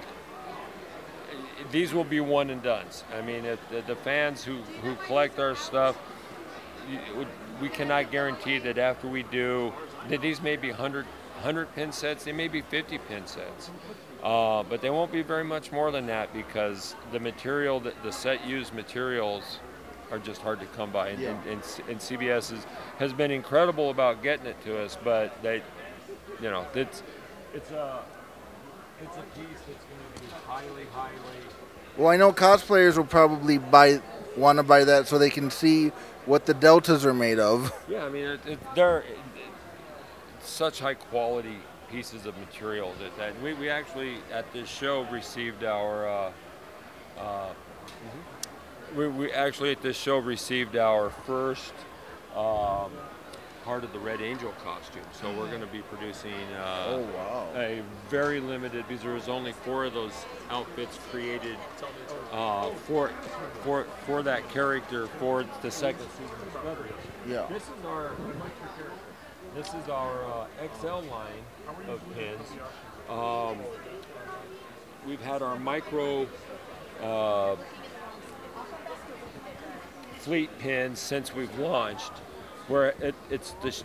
these 1.70 1.92
will 1.92 2.04
be 2.04 2.20
one 2.20 2.50
and 2.50 2.62
dones. 2.62 3.04
I 3.16 3.20
mean, 3.22 3.44
if 3.44 3.58
the, 3.70 3.82
the 3.82 3.96
fans 3.96 4.44
who, 4.44 4.56
who 4.82 4.94
collect 5.06 5.38
our 5.38 5.54
stuff, 5.56 5.96
you- 6.90 6.98
it 6.98 7.16
would- 7.16 7.28
we 7.60 7.68
cannot 7.68 8.12
guarantee 8.12 8.58
that 8.60 8.78
after 8.78 9.08
we 9.08 9.24
do, 9.24 9.72
that 10.10 10.20
these 10.20 10.40
may 10.40 10.54
be 10.54 10.68
100, 10.70 11.04
100 11.06 11.74
pin 11.74 11.90
sets, 11.90 12.22
they 12.24 12.30
may 12.32 12.46
be 12.46 12.60
50 12.62 12.98
pin 12.98 13.26
sets. 13.26 13.70
Uh, 14.22 14.62
but 14.62 14.80
they 14.80 14.90
won't 14.90 15.10
be 15.10 15.22
very 15.22 15.42
much 15.44 15.72
more 15.72 15.90
than 15.90 16.06
that 16.06 16.32
because 16.32 16.94
the 17.12 17.18
material, 17.18 17.80
that 17.80 18.00
the 18.04 18.12
set 18.12 18.46
used 18.46 18.72
materials 18.74 19.58
are 20.12 20.18
just 20.20 20.40
hard 20.40 20.60
to 20.60 20.66
come 20.66 20.90
by. 20.92 21.08
And, 21.08 21.20
Yeah. 21.20 21.30
and, 21.30 21.46
and, 21.48 21.62
and 21.88 21.98
CBS 22.00 22.52
is, 22.52 22.64
has 22.98 23.12
been 23.12 23.30
incredible 23.32 23.90
about 23.90 24.22
getting 24.22 24.46
it 24.46 24.56
to 24.64 24.80
us, 24.80 24.96
but 25.02 25.42
they, 25.42 25.56
you 26.40 26.50
know, 26.50 26.64
it's, 26.74 27.02
it's 27.54 27.70
a, 27.72 28.02
it's 29.02 29.16
a 29.16 29.22
piece 29.22 29.58
that's 29.66 29.84
going 29.84 30.14
to 30.14 30.20
be 30.20 30.26
highly, 30.46 30.84
highly 30.92 31.40
Well, 31.98 32.08
I 32.08 32.16
know 32.16 32.32
cosplayers 32.32 32.96
will 32.96 33.04
probably 33.04 33.58
buy 33.58 34.00
want 34.36 34.58
to 34.58 34.62
buy 34.62 34.84
that 34.84 35.08
so 35.08 35.18
they 35.18 35.30
can 35.30 35.50
see 35.50 35.88
what 36.26 36.46
the 36.46 36.54
deltas 36.54 37.04
are 37.04 37.12
made 37.12 37.40
of. 37.40 37.72
Yeah, 37.88 38.04
I 38.04 38.08
mean, 38.08 38.24
it, 38.24 38.40
it, 38.46 38.58
they're 38.76 39.00
it, 39.00 39.18
such 40.40 40.78
high 40.78 40.94
quality 40.94 41.56
pieces 41.90 42.24
of 42.24 42.38
material 42.38 42.94
that, 43.00 43.16
that 43.16 43.42
we, 43.42 43.54
we 43.54 43.68
actually 43.68 44.18
at 44.32 44.50
this 44.52 44.68
show 44.68 45.02
received 45.10 45.64
our. 45.64 46.08
Uh, 46.08 46.32
uh, 47.18 47.48
we, 48.94 49.08
we 49.08 49.32
actually 49.32 49.72
at 49.72 49.82
this 49.82 49.96
show 49.96 50.18
received 50.18 50.76
our 50.76 51.10
first 51.10 51.72
um, 52.36 52.92
part 53.68 53.84
of 53.84 53.92
the 53.92 53.98
Red 53.98 54.22
Angel 54.22 54.50
costume. 54.64 55.02
So 55.12 55.30
we're 55.36 55.48
going 55.48 55.60
to 55.60 55.66
be 55.66 55.80
producing 55.82 56.32
uh, 56.58 56.84
Oh, 56.88 57.00
wow. 57.14 57.48
a 57.54 57.82
very 58.08 58.40
limited 58.40 58.86
because 58.88 59.02
there 59.04 59.12
was 59.12 59.28
only 59.28 59.52
four 59.52 59.84
of 59.84 59.92
those 59.92 60.14
outfits 60.48 60.98
created 61.10 61.58
uh, 62.32 62.70
for 62.86 63.10
for 63.64 63.84
for 64.06 64.22
that 64.22 64.48
character 64.48 65.06
for 65.18 65.44
the 65.60 65.70
second 65.70 66.06
season. 66.12 66.88
Yeah. 67.28 67.44
This 67.50 67.64
is 67.64 67.84
our 67.84 68.12
this 69.54 69.68
is 69.74 69.88
our 69.90 70.24
uh, 70.24 70.46
XL 70.80 71.06
line 71.10 71.44
of 71.90 72.00
pins. 72.16 72.48
Um, 73.10 73.58
we've 75.06 75.20
had 75.20 75.42
our 75.42 75.58
micro 75.58 76.26
uh, 77.02 77.56
fleet 80.20 80.48
pins 80.58 80.98
since 80.98 81.34
we've 81.34 81.58
launched, 81.58 82.12
where 82.68 82.94
it, 83.00 83.14
it's 83.30 83.52
the, 83.62 83.82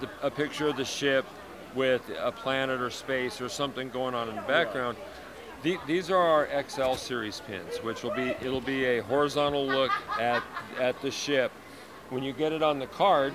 the, 0.00 0.08
a 0.22 0.30
picture 0.30 0.68
of 0.68 0.76
the 0.76 0.84
ship 0.84 1.26
with 1.74 2.02
a 2.18 2.32
planet 2.32 2.80
or 2.80 2.90
space 2.90 3.40
or 3.40 3.48
something 3.48 3.88
going 3.90 4.14
on 4.14 4.28
in 4.28 4.36
the 4.36 4.42
background. 4.42 4.96
The, 5.62 5.78
these 5.86 6.10
are 6.10 6.16
our 6.16 6.48
XL 6.68 6.94
series 6.94 7.40
pins, 7.40 7.78
which 7.82 8.02
will 8.02 8.14
be 8.14 8.34
it'll 8.40 8.60
be 8.60 8.84
a 8.84 9.02
horizontal 9.02 9.64
look 9.64 9.92
at 10.18 10.42
at 10.80 11.00
the 11.02 11.10
ship. 11.10 11.52
When 12.10 12.22
you 12.22 12.32
get 12.32 12.52
it 12.52 12.62
on 12.62 12.78
the 12.78 12.88
card, 12.88 13.32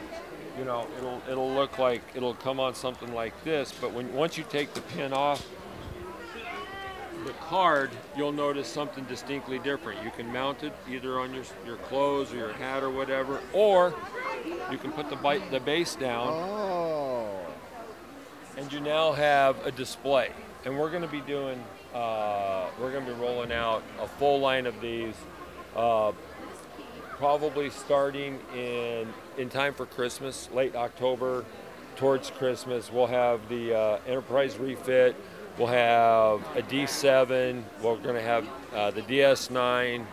you 0.57 0.65
know 0.65 0.87
it'll 0.97 1.21
it'll 1.29 1.53
look 1.53 1.79
like 1.79 2.01
it'll 2.15 2.33
come 2.33 2.59
on 2.59 2.75
something 2.75 3.13
like 3.13 3.33
this. 3.45 3.73
But 3.79 3.93
when 3.93 4.13
once 4.13 4.37
you 4.37 4.43
take 4.49 4.73
the 4.73 4.81
pin 4.81 5.13
off 5.13 5.47
the 7.25 7.31
card, 7.33 7.91
you'll 8.17 8.33
notice 8.33 8.67
something 8.67 9.05
distinctly 9.05 9.59
different. 9.59 10.03
You 10.03 10.11
can 10.11 10.31
mount 10.31 10.63
it 10.63 10.73
either 10.89 11.19
on 11.19 11.33
your 11.33 11.45
your 11.65 11.77
clothes 11.77 12.33
or 12.33 12.37
your 12.37 12.53
hat 12.53 12.83
or 12.83 12.89
whatever, 12.89 13.39
or 13.53 13.93
you 14.71 14.77
can 14.77 14.91
put 14.91 15.09
the 15.09 15.15
bite 15.15 15.49
the 15.51 15.59
base 15.59 15.95
down 15.95 16.27
Oh. 16.29 17.29
and 18.57 18.71
you 18.71 18.79
now 18.79 19.11
have 19.13 19.65
a 19.65 19.71
display. 19.71 20.31
And 20.65 20.77
we're 20.77 20.89
going 20.89 21.03
to 21.03 21.07
be 21.07 21.21
doing, 21.21 21.63
uh, 21.93 22.65
we're 22.79 22.91
going 22.91 23.05
to 23.05 23.13
be 23.13 23.19
rolling 23.19 23.51
out 23.51 23.83
a 24.01 24.07
full 24.07 24.39
line 24.39 24.65
of 24.65 24.81
these, 24.81 25.15
uh, 25.75 26.11
probably 27.17 27.69
starting 27.69 28.39
in 28.55 29.07
in 29.37 29.49
time 29.49 29.73
for 29.73 29.85
Christmas, 29.85 30.49
late 30.51 30.75
October, 30.75 31.45
towards 31.95 32.29
Christmas. 32.31 32.91
We'll 32.91 33.07
have 33.07 33.47
the 33.49 33.73
uh, 33.77 33.99
Enterprise 34.07 34.57
refit. 34.57 35.15
We'll 35.57 35.67
have 35.67 36.41
a 36.55 36.61
D7. 36.61 37.63
We're 37.81 37.95
going 37.97 38.15
to 38.15 38.21
have 38.21 38.45
uh, 38.73 38.91
the 38.91 39.01
DS9, 39.03 40.05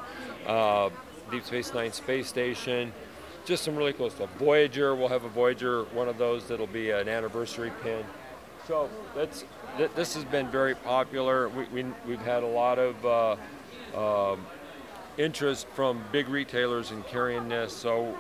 uh, 0.47 0.91
Deep 1.31 1.45
Space 1.45 1.75
Nine 1.75 1.93
space 1.93 2.29
station 2.29 2.93
just 3.45 3.63
some 3.65 3.77
really 3.77 3.93
cool 3.93 4.11
stuff. 4.11 4.31
Voyager, 4.39 4.95
we'll 4.95 5.09
have 5.09 5.25
a 5.25 5.29
Voyager, 5.29 5.85
one 5.85 6.09
of 6.09 6.19
those 6.19 6.49
that'll 6.49 6.67
be 6.67 6.91
an 6.91 7.09
anniversary 7.09 7.73
pin. 7.83 8.05
So 8.67 8.89
that's 9.15 9.45
th- 9.77 9.91
this 9.95 10.15
has 10.15 10.25
been 10.25 10.49
very 10.49 10.75
popular. 10.75 11.49
We, 11.49 11.65
we, 11.67 11.85
we've 12.07 12.21
had 12.21 12.43
a 12.43 12.47
lot 12.47 12.79
of 12.79 13.05
uh, 13.05 14.33
um, 14.33 14.47
interest 15.19 15.67
from 15.75 16.03
big 16.13 16.29
retailers 16.29 16.91
in 16.91 17.03
carrying 17.05 17.49
this, 17.49 17.73
so 17.73 18.17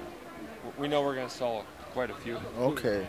we 0.78 0.88
know 0.88 1.02
we're 1.02 1.14
going 1.14 1.28
to 1.28 1.34
sell 1.34 1.64
quite 1.92 2.10
a 2.10 2.14
few. 2.14 2.38
Okay. 2.58 3.06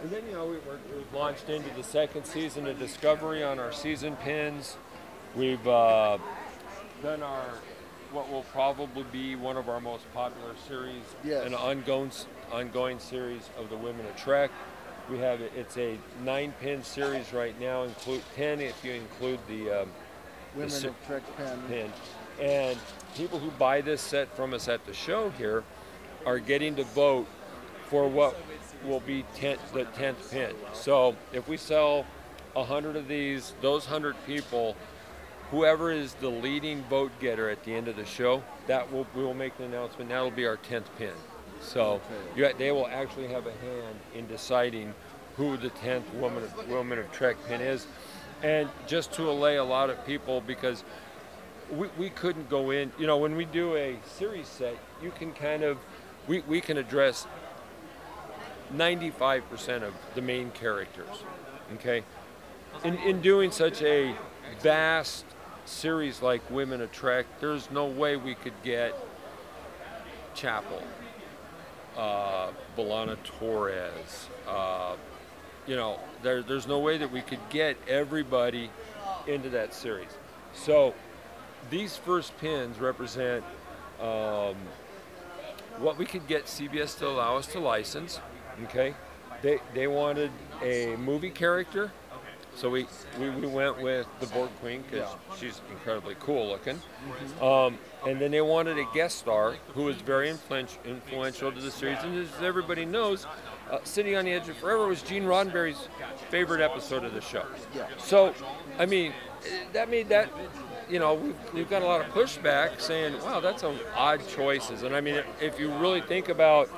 And 0.00 0.10
then, 0.12 0.24
you 0.26 0.32
know, 0.32 0.46
we, 0.46 0.56
we've 0.94 1.12
launched 1.12 1.48
into 1.48 1.68
the 1.74 1.82
second 1.82 2.24
season 2.24 2.68
of 2.68 2.78
Discovery 2.78 3.42
on 3.42 3.58
our 3.58 3.72
season 3.72 4.14
pins. 4.16 4.76
We've 5.34 5.66
uh, 5.66 6.18
done 7.02 7.22
our, 7.22 7.46
what 8.12 8.30
will 8.30 8.42
probably 8.52 9.04
be 9.12 9.36
one 9.36 9.56
of 9.56 9.68
our 9.68 9.80
most 9.80 10.04
popular 10.14 10.54
series, 10.66 11.02
Yes. 11.24 11.46
an 11.46 11.54
ongoing, 11.54 12.10
ongoing 12.50 12.98
series 12.98 13.48
of 13.58 13.68
the 13.70 13.76
Women 13.76 14.06
of 14.06 14.16
Trek. 14.16 14.50
We 15.10 15.18
have, 15.18 15.40
it's 15.40 15.76
a 15.76 15.98
nine 16.22 16.52
pin 16.60 16.82
series 16.82 17.32
right 17.32 17.58
now, 17.60 17.82
include 17.84 18.22
10 18.36 18.60
if 18.60 18.82
you 18.84 18.92
include 18.92 19.40
the 19.48 19.82
um, 19.82 19.90
Women 20.54 20.70
si- 20.70 20.88
of 20.88 20.94
Trek 21.06 21.22
pen. 21.36 21.58
pin. 21.68 21.92
And 22.40 22.78
people 23.16 23.38
who 23.38 23.50
buy 23.52 23.80
this 23.80 24.00
set 24.00 24.34
from 24.36 24.54
us 24.54 24.68
at 24.68 24.84
the 24.86 24.92
show 24.94 25.30
here 25.30 25.64
are 26.26 26.38
getting 26.38 26.76
to 26.76 26.84
vote 26.84 27.26
for 27.88 28.06
what 28.08 28.36
will 28.84 29.00
be 29.00 29.24
10, 29.34 29.58
the 29.72 29.84
10th 29.84 30.30
pin. 30.30 30.54
So 30.72 31.16
if 31.32 31.48
we 31.48 31.56
sell 31.56 32.04
100 32.54 32.96
of 32.96 33.08
these, 33.08 33.54
those 33.60 33.84
100 33.86 34.14
people, 34.26 34.76
whoever 35.50 35.90
is 35.90 36.14
the 36.14 36.28
leading 36.28 36.82
vote 36.84 37.12
getter 37.20 37.48
at 37.48 37.64
the 37.64 37.74
end 37.74 37.88
of 37.88 37.96
the 37.96 38.04
show, 38.04 38.42
that 38.66 38.92
will 38.92 39.06
we 39.14 39.22
will 39.22 39.34
make 39.34 39.58
an 39.58 39.66
announcement. 39.66 40.10
That'll 40.10 40.30
be 40.30 40.46
our 40.46 40.56
10th 40.56 40.86
pin. 40.98 41.12
So 41.60 42.00
you, 42.36 42.50
they 42.56 42.70
will 42.70 42.86
actually 42.86 43.28
have 43.28 43.46
a 43.46 43.52
hand 43.52 43.96
in 44.14 44.26
deciding 44.28 44.94
who 45.36 45.56
the 45.56 45.70
10th 45.70 46.12
woman 46.14 46.44
of, 46.44 46.68
woman 46.68 46.98
of 46.98 47.10
Trek 47.12 47.36
pin 47.46 47.60
is. 47.60 47.86
And 48.42 48.68
just 48.86 49.12
to 49.14 49.28
allay 49.28 49.56
a 49.56 49.64
lot 49.64 49.90
of 49.90 50.04
people, 50.06 50.40
because 50.40 50.84
we, 51.70 51.88
we 51.98 52.10
couldn't 52.10 52.48
go 52.48 52.70
in, 52.70 52.92
you 52.98 53.06
know, 53.06 53.16
when 53.16 53.34
we 53.34 53.44
do 53.44 53.76
a 53.76 53.96
series 54.04 54.46
set, 54.46 54.76
you 55.02 55.10
can 55.10 55.32
kind 55.32 55.64
of, 55.64 55.78
we, 56.28 56.40
we 56.40 56.60
can 56.60 56.78
address 56.78 57.26
95% 58.74 59.82
of 59.82 59.94
the 60.14 60.22
main 60.22 60.50
characters, 60.52 61.24
okay? 61.74 62.04
in, 62.84 62.96
in 62.98 63.20
doing 63.20 63.50
such 63.50 63.82
a 63.82 64.14
vast 64.60 65.24
series 65.68 66.22
like 66.22 66.48
Women 66.50 66.80
of 66.80 66.90
Trek, 66.92 67.26
there's 67.40 67.70
no 67.70 67.86
way 67.86 68.16
we 68.16 68.34
could 68.34 68.54
get 68.62 68.94
Chapel, 70.34 70.82
uh, 71.96 72.50
B'Elanna 72.76 73.16
Torres. 73.22 74.28
Uh, 74.48 74.96
you 75.66 75.76
know, 75.76 76.00
there, 76.22 76.42
there's 76.42 76.66
no 76.66 76.78
way 76.78 76.96
that 76.98 77.12
we 77.12 77.20
could 77.20 77.40
get 77.50 77.76
everybody 77.86 78.70
into 79.26 79.50
that 79.50 79.74
series. 79.74 80.08
So 80.54 80.94
these 81.70 81.96
first 81.96 82.36
pins 82.38 82.78
represent 82.78 83.44
um, 84.00 84.54
what 85.78 85.98
we 85.98 86.06
could 86.06 86.26
get 86.26 86.46
CBS 86.46 86.98
to 86.98 87.08
allow 87.08 87.36
us 87.36 87.46
to 87.48 87.60
license. 87.60 88.20
Okay, 88.64 88.94
they 89.42 89.60
they 89.74 89.86
wanted 89.86 90.30
a 90.62 90.96
movie 90.96 91.30
character, 91.30 91.92
so 92.58 92.68
we 92.68 92.86
we, 93.20 93.30
we 93.30 93.46
went 93.46 93.80
with 93.80 94.06
the 94.18 94.26
Borg 94.26 94.50
Queen 94.60 94.82
because 94.90 95.08
she's 95.38 95.60
incredibly 95.70 96.16
cool 96.18 96.48
looking. 96.48 96.80
Um, 97.40 97.78
and 98.06 98.20
then 98.20 98.32
they 98.32 98.40
wanted 98.40 98.78
a 98.78 98.86
guest 98.92 99.18
star 99.18 99.56
who 99.74 99.84
was 99.84 99.96
very 99.96 100.28
influential, 100.28 100.80
influential 100.84 101.52
to 101.52 101.60
the 101.60 101.70
series. 101.70 101.98
And 102.02 102.18
as 102.18 102.42
everybody 102.42 102.84
knows, 102.84 103.26
uh, 103.70 103.78
City 103.84 104.16
on 104.16 104.24
the 104.24 104.32
Edge 104.32 104.48
of 104.48 104.56
Forever 104.56 104.88
was 104.88 105.02
Gene 105.02 105.24
Roddenberry's 105.24 105.88
favorite 106.30 106.60
episode 106.60 107.04
of 107.04 107.14
the 107.14 107.20
show. 107.20 107.44
Yeah. 107.74 107.86
So, 107.98 108.34
I 108.78 108.86
mean, 108.86 109.12
that 109.72 109.88
made 109.88 110.08
that, 110.08 110.28
you 110.90 110.98
know, 110.98 111.14
we've, 111.14 111.36
we've 111.54 111.70
got 111.70 111.82
a 111.82 111.86
lot 111.86 112.00
of 112.00 112.08
pushback 112.08 112.80
saying, 112.80 113.20
wow, 113.22 113.40
that's 113.40 113.60
some 113.60 113.78
odd 113.94 114.26
choices. 114.28 114.82
And 114.82 114.96
I 114.96 115.00
mean, 115.00 115.22
if 115.40 115.60
you 115.60 115.70
really 115.74 116.00
think 116.00 116.28
about 116.28 116.68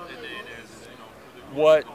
what 1.52 1.86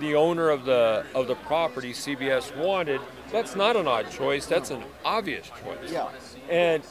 the 0.00 0.14
owner 0.14 0.50
of 0.50 0.64
the 0.64 1.04
of 1.14 1.28
the 1.28 1.36
property, 1.36 1.92
CBS, 1.92 2.56
wanted, 2.56 3.00
that's 3.34 3.56
not 3.56 3.76
an 3.76 3.88
odd 3.88 4.10
choice. 4.10 4.46
That's 4.46 4.70
an 4.70 4.82
obvious 5.04 5.50
choice. 5.62 5.90
Yeah. 5.90 6.08
And 6.48 6.82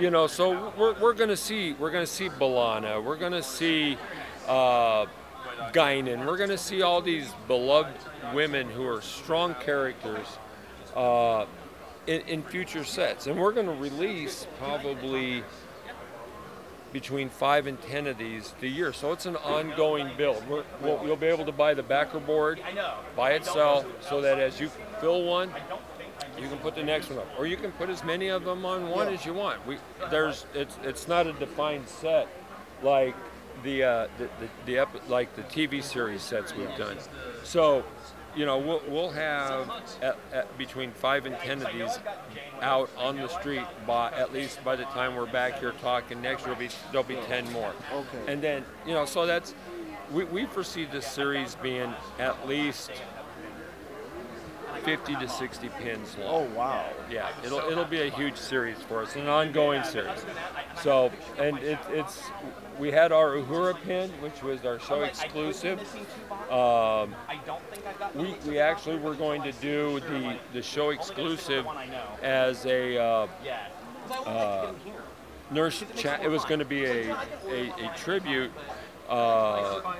you 0.00 0.10
know, 0.10 0.26
so 0.26 0.72
we're, 0.78 0.98
we're 1.00 1.12
gonna 1.12 1.36
see 1.36 1.74
we're 1.74 1.90
gonna 1.90 2.06
see 2.06 2.28
B'Elanna, 2.28 3.02
we're 3.02 3.16
gonna 3.16 3.42
see 3.42 3.98
uh, 4.48 5.06
Guinan, 5.72 6.26
we're 6.26 6.38
gonna 6.38 6.56
see 6.58 6.82
all 6.82 7.02
these 7.02 7.30
beloved 7.46 7.94
women 8.32 8.70
who 8.70 8.86
are 8.86 9.02
strong 9.02 9.54
characters 9.56 10.26
uh, 10.96 11.44
in, 12.06 12.22
in 12.22 12.42
future 12.42 12.84
sets, 12.84 13.26
and 13.26 13.38
we're 13.38 13.52
gonna 13.52 13.74
release 13.74 14.46
probably 14.58 15.44
between 16.92 17.28
five 17.28 17.66
and 17.66 17.80
ten 17.82 18.06
of 18.06 18.18
these 18.18 18.54
a 18.62 18.66
year. 18.66 18.92
So 18.92 19.12
it's 19.12 19.26
an 19.26 19.36
ongoing 19.36 20.10
build. 20.16 20.46
We're, 20.48 20.62
we'll, 20.80 21.04
you'll 21.04 21.16
be 21.16 21.26
able 21.26 21.46
to 21.46 21.52
buy 21.52 21.74
the 21.74 21.82
backer 21.82 22.20
board 22.20 22.60
by 23.16 23.32
itself, 23.32 23.84
so 24.08 24.20
that 24.20 24.38
as 24.38 24.60
you 24.60 24.70
fill 25.02 25.24
one, 25.24 25.50
you 26.40 26.48
can 26.48 26.58
put 26.58 26.74
the 26.74 26.82
next 26.82 27.10
one 27.10 27.18
up, 27.18 27.28
or 27.38 27.46
you 27.46 27.56
can 27.56 27.72
put 27.72 27.90
as 27.90 28.02
many 28.04 28.28
of 28.28 28.44
them 28.44 28.64
on 28.64 28.88
one 28.88 29.08
as 29.08 29.26
you 29.26 29.34
want. 29.34 29.66
We 29.66 29.76
there's 30.10 30.46
it's 30.54 30.78
it's 30.82 31.08
not 31.08 31.26
a 31.26 31.32
defined 31.34 31.88
set 31.88 32.28
like 32.82 33.14
the 33.64 33.82
uh, 33.82 34.08
the, 34.16 34.24
the, 34.24 34.48
the 34.64 34.78
epi- 34.78 35.00
like 35.08 35.34
the 35.36 35.42
TV 35.42 35.82
series 35.82 36.22
sets 36.22 36.54
we've 36.54 36.74
done. 36.78 36.96
So 37.42 37.84
you 38.34 38.46
know 38.46 38.58
we'll, 38.58 38.82
we'll 38.88 39.10
have 39.10 39.68
at, 40.00 40.16
at 40.32 40.56
between 40.56 40.92
five 40.92 41.26
and 41.26 41.36
ten 41.40 41.60
of 41.62 41.72
these 41.74 41.98
out 42.62 42.88
on 42.96 43.16
the 43.16 43.28
street 43.28 43.66
by 43.86 44.10
at 44.12 44.32
least 44.32 44.64
by 44.64 44.76
the 44.76 44.84
time 44.84 45.16
we're 45.16 45.30
back 45.30 45.58
here 45.58 45.72
talking 45.82 46.22
next 46.22 46.46
year 46.46 46.54
will 46.54 46.60
be 46.60 46.68
there'll 46.92 47.06
be 47.06 47.18
ten 47.26 47.50
more. 47.52 47.74
Okay. 47.92 48.32
And 48.32 48.40
then 48.40 48.64
you 48.86 48.94
know 48.94 49.04
so 49.04 49.26
that's 49.26 49.54
we, 50.12 50.24
we 50.24 50.46
foresee 50.46 50.84
this 50.84 51.06
series 51.06 51.56
being 51.56 51.92
at 52.18 52.48
least 52.48 52.90
50 54.84 55.16
to 55.16 55.28
60 55.28 55.68
pins 55.80 56.16
long. 56.18 56.28
Oh 56.28 56.56
wow. 56.56 56.86
Yeah, 57.10 57.30
it'll 57.44 57.60
it'll 57.60 57.84
be 57.84 58.02
a 58.02 58.10
huge 58.10 58.36
series 58.36 58.78
for 58.82 59.02
us, 59.02 59.16
an 59.16 59.28
ongoing 59.28 59.84
series. 59.84 60.24
So, 60.82 61.10
and 61.38 61.58
it, 61.58 61.78
it's 61.90 62.22
we 62.78 62.90
had 62.90 63.12
our 63.12 63.30
Uhura 63.30 63.80
pin, 63.82 64.10
which 64.20 64.42
was 64.42 64.64
our 64.64 64.78
show 64.80 65.02
exclusive. 65.02 65.80
Um, 66.50 67.14
we, 68.14 68.34
we 68.46 68.58
actually 68.58 68.96
were 68.96 69.14
going 69.14 69.42
to 69.42 69.52
do 69.52 70.00
the 70.00 70.36
the 70.52 70.62
show 70.62 70.90
exclusive 70.90 71.66
as 72.22 72.66
a 72.66 72.98
uh, 72.98 73.26
uh, 74.26 74.72
nurse. 75.50 75.84
Cha- 75.96 76.20
it 76.22 76.28
was 76.28 76.44
going 76.44 76.60
to 76.60 76.64
be 76.64 76.84
a 76.84 77.12
a, 77.48 77.72
a 77.78 77.92
tribute. 77.96 78.50
Uh, 79.08 79.94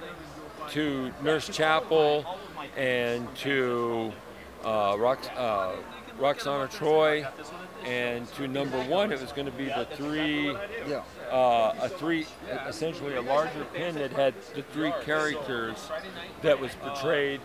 to 0.70 1.12
Nurse 1.22 1.48
Chapel 1.48 2.24
and 2.76 3.34
to 3.36 4.12
uh, 4.64 4.94
Rox, 4.96 5.28
uh, 5.36 5.72
Roxana 6.18 6.68
Troi, 6.68 7.26
and 7.84 8.26
to 8.34 8.46
number 8.46 8.78
one, 8.84 9.12
it 9.12 9.20
was 9.20 9.32
going 9.32 9.46
to 9.46 9.52
be 9.52 9.64
the 9.66 9.86
three, 9.96 10.50
Yeah. 10.86 11.02
uh, 11.30 11.74
a 11.80 11.88
three, 11.88 12.26
essentially 12.66 13.14
a 13.16 13.22
larger 13.22 13.64
pin 13.74 13.94
that 13.96 14.12
had 14.12 14.34
the 14.54 14.62
three 14.62 14.92
characters 15.04 15.90
that 16.42 16.58
was 16.60 16.74
portrayed. 16.76 17.40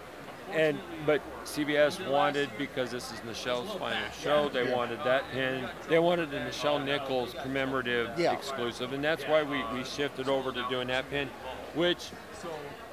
And 0.53 0.79
but 1.05 1.21
CBS 1.43 1.99
wanted 2.09 2.49
because 2.57 2.89
this 2.89 3.11
is 3.11 3.19
Nichelle's 3.25 3.69
final 3.77 3.97
show. 4.21 4.47
They 4.47 4.71
wanted 4.73 4.99
that 5.03 5.29
pin. 5.33 5.67
They 5.89 5.99
wanted 5.99 6.31
the 6.31 6.37
Nichelle 6.37 6.83
Nichols 6.85 7.35
commemorative 7.43 8.17
Yeah. 8.17 8.31
exclusive, 8.31 8.93
and 8.93 9.03
that's 9.03 9.25
why 9.25 9.43
we, 9.43 9.61
we 9.73 9.83
shifted 9.83 10.29
over 10.29 10.53
to 10.53 10.65
doing 10.69 10.87
that 10.87 11.09
pin, 11.09 11.29
which 11.75 12.09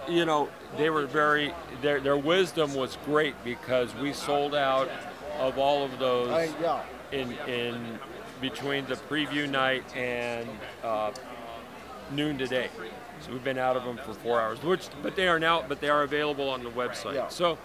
you 0.08 0.24
know, 0.24 0.48
they 0.76 0.90
were 0.90 1.06
very 1.06 1.54
their 1.82 2.00
their 2.00 2.16
wisdom 2.16 2.74
was 2.74 2.98
great 3.04 3.34
because 3.44 3.94
we 3.96 4.12
sold 4.12 4.54
out 4.54 4.88
of 5.38 5.58
all 5.58 5.84
of 5.84 5.98
those 5.98 6.30
I, 6.30 6.50
yeah. 6.60 6.82
in 7.12 7.32
in 7.48 7.98
between 8.40 8.86
the 8.86 8.94
preview 8.94 9.48
night 9.48 9.84
and 9.96 10.48
uh, 10.82 11.12
noon 12.10 12.38
today. 12.38 12.68
So 13.20 13.32
we've 13.32 13.44
been 13.44 13.58
out 13.58 13.76
of 13.76 13.84
them 13.84 13.96
for 14.04 14.12
four 14.12 14.40
hours, 14.40 14.62
which 14.62 14.88
but 15.02 15.16
they 15.16 15.28
are 15.28 15.38
now 15.38 15.64
but 15.66 15.80
they 15.80 15.88
are 15.88 16.02
available 16.02 16.48
on 16.48 16.62
the 16.62 16.70
website. 16.70 17.14
Yeah. 17.14 17.28
So 17.28 17.58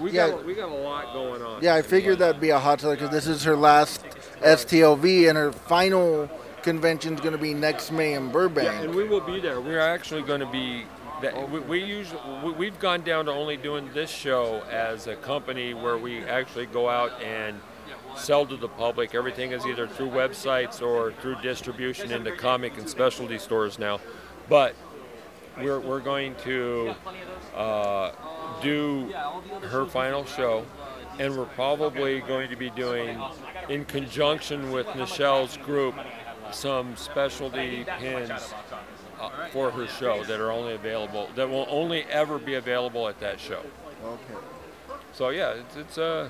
we 0.00 0.10
Yeah. 0.10 0.30
got 0.30 0.44
we 0.44 0.54
got 0.54 0.70
a 0.70 0.74
lot 0.74 1.12
going 1.12 1.42
on. 1.42 1.62
Yeah, 1.62 1.74
I 1.74 1.82
figured 1.82 2.18
that'd 2.18 2.40
be 2.40 2.50
a 2.50 2.58
hot 2.58 2.80
seller 2.80 2.96
because 2.96 3.10
this 3.10 3.26
is 3.26 3.44
her 3.44 3.56
last 3.56 4.04
STLV, 4.40 5.28
and 5.28 5.38
her 5.38 5.52
final 5.52 6.28
convention's 6.62 7.20
going 7.20 7.32
to 7.32 7.38
be 7.38 7.54
next 7.54 7.90
May 7.90 8.14
in 8.14 8.30
Burbank. 8.30 8.66
Yeah, 8.66 8.82
and 8.82 8.94
we 8.94 9.04
will 9.04 9.20
be 9.20 9.40
there. 9.40 9.60
We're 9.60 9.80
actually 9.80 10.22
going 10.22 10.40
to 10.40 10.46
be. 10.46 10.84
That 11.20 11.50
we, 11.50 11.60
we 11.60 11.84
usually 11.84 12.20
we, 12.44 12.52
we've 12.52 12.78
gone 12.80 13.02
down 13.02 13.26
to 13.26 13.30
only 13.32 13.56
doing 13.56 13.88
this 13.94 14.10
show 14.10 14.62
as 14.70 15.06
a 15.06 15.14
company 15.16 15.72
where 15.74 15.96
we 15.96 16.24
actually 16.24 16.66
go 16.66 16.88
out 16.88 17.22
and 17.22 17.60
sell 18.16 18.44
to 18.46 18.56
the 18.56 18.68
public. 18.68 19.14
Everything 19.14 19.52
is 19.52 19.64
either 19.66 19.86
through 19.86 20.10
websites 20.10 20.82
or 20.82 21.12
through 21.12 21.36
distribution 21.42 22.10
into 22.10 22.32
comic 22.32 22.76
and 22.76 22.88
specialty 22.88 23.38
stores 23.38 23.78
now. 23.78 24.00
But 24.48 24.74
we're, 25.58 25.80
we're 25.80 26.00
going 26.00 26.34
to 26.44 26.94
uh, 27.54 28.12
do 28.62 29.12
her 29.62 29.86
final 29.86 30.24
show, 30.24 30.64
and 31.18 31.36
we're 31.36 31.46
probably 31.46 32.20
going 32.20 32.50
to 32.50 32.56
be 32.56 32.70
doing, 32.70 33.20
in 33.68 33.84
conjunction 33.84 34.72
with 34.72 34.86
Nichelle's 34.96 35.56
group, 35.58 35.94
some 36.52 36.96
specialty 36.96 37.84
pins 37.98 38.30
uh, 39.20 39.30
for 39.50 39.70
her 39.70 39.86
show 39.86 40.24
that 40.24 40.40
are 40.40 40.50
only 40.50 40.74
available, 40.74 41.28
that 41.34 41.48
will 41.48 41.66
only 41.68 42.04
ever 42.04 42.38
be 42.38 42.54
available 42.54 43.08
at 43.08 43.20
that 43.20 43.40
show. 43.40 43.62
Okay. 44.04 44.40
So 45.12 45.28
yeah, 45.30 45.54
it's, 45.54 45.76
it's 45.76 45.98
uh, 45.98 46.28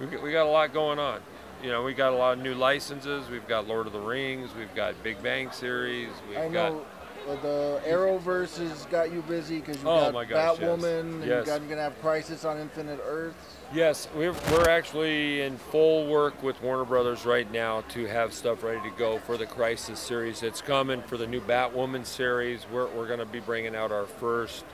we 0.00 0.06
got, 0.06 0.22
we 0.22 0.32
got 0.32 0.46
a 0.46 0.50
lot 0.50 0.72
going 0.72 0.98
on. 0.98 1.20
You 1.62 1.70
know, 1.70 1.82
we 1.82 1.94
got 1.94 2.12
a 2.12 2.16
lot 2.16 2.36
of 2.36 2.44
new 2.44 2.54
licenses. 2.54 3.28
We've 3.30 3.46
got 3.48 3.66
Lord 3.66 3.86
of 3.86 3.92
the 3.92 4.00
Rings. 4.00 4.50
We've 4.56 4.74
got 4.74 5.02
Big 5.02 5.22
Bang 5.22 5.50
series. 5.50 6.10
We've 6.28 6.38
I 6.38 6.48
got 6.48 6.72
know 6.72 6.84
the 7.26 7.80
Arrowverse 7.86 8.58
has 8.58 8.84
got 8.86 9.12
you 9.12 9.22
busy 9.22 9.58
because 9.60 9.82
you 9.82 9.88
Oh 9.88 10.12
got 10.12 10.28
gosh, 10.28 10.58
yes. 10.60 10.78
Batwoman, 10.80 11.00
and 11.00 11.24
you 11.24 11.30
Yes. 11.30 11.46
got, 11.46 11.60
you're 11.60 11.68
going 11.68 11.76
to 11.78 11.82
have 11.82 12.00
Crisis 12.00 12.44
on 12.44 12.58
Infinite 12.58 13.00
Earths. 13.06 13.56
Yes, 13.72 14.08
we're, 14.14 14.34
we're 14.52 14.68
actually 14.68 15.40
in 15.40 15.56
full 15.56 16.06
work 16.06 16.40
with 16.42 16.60
Warner 16.62 16.84
Brothers 16.84 17.24
right 17.24 17.50
now 17.50 17.80
to 17.90 18.06
have 18.06 18.32
stuff 18.32 18.62
ready 18.62 18.80
to 18.88 18.94
go 18.96 19.18
for 19.18 19.36
the 19.36 19.46
Crisis 19.46 19.98
series. 19.98 20.42
It's 20.42 20.60
coming 20.60 21.02
for 21.02 21.16
the 21.16 21.26
new 21.26 21.40
Batwoman 21.40 22.04
series. 22.04 22.66
We're, 22.70 22.86
we're 22.88 23.06
going 23.08 23.18
to 23.20 23.26
be 23.26 23.40
bringing 23.40 23.74
out 23.74 23.90
our 23.90 24.06
first 24.06 24.64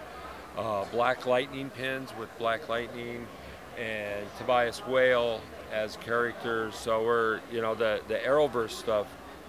uh, 0.58 0.84
Black 0.86 1.26
Lightning 1.26 1.70
pins 1.70 2.10
with 2.18 2.28
Black 2.38 2.68
Lightning 2.68 3.26
and 3.78 4.26
Tobias 4.38 4.84
Whale 4.86 5.40
as 5.72 5.96
characters. 5.96 6.74
So 6.74 7.02
we're, 7.04 7.40
you 7.52 7.62
know, 7.62 7.74
the, 7.74 8.00
the 8.08 8.16
Arrowverse 8.16 8.72
stuff 8.72 9.06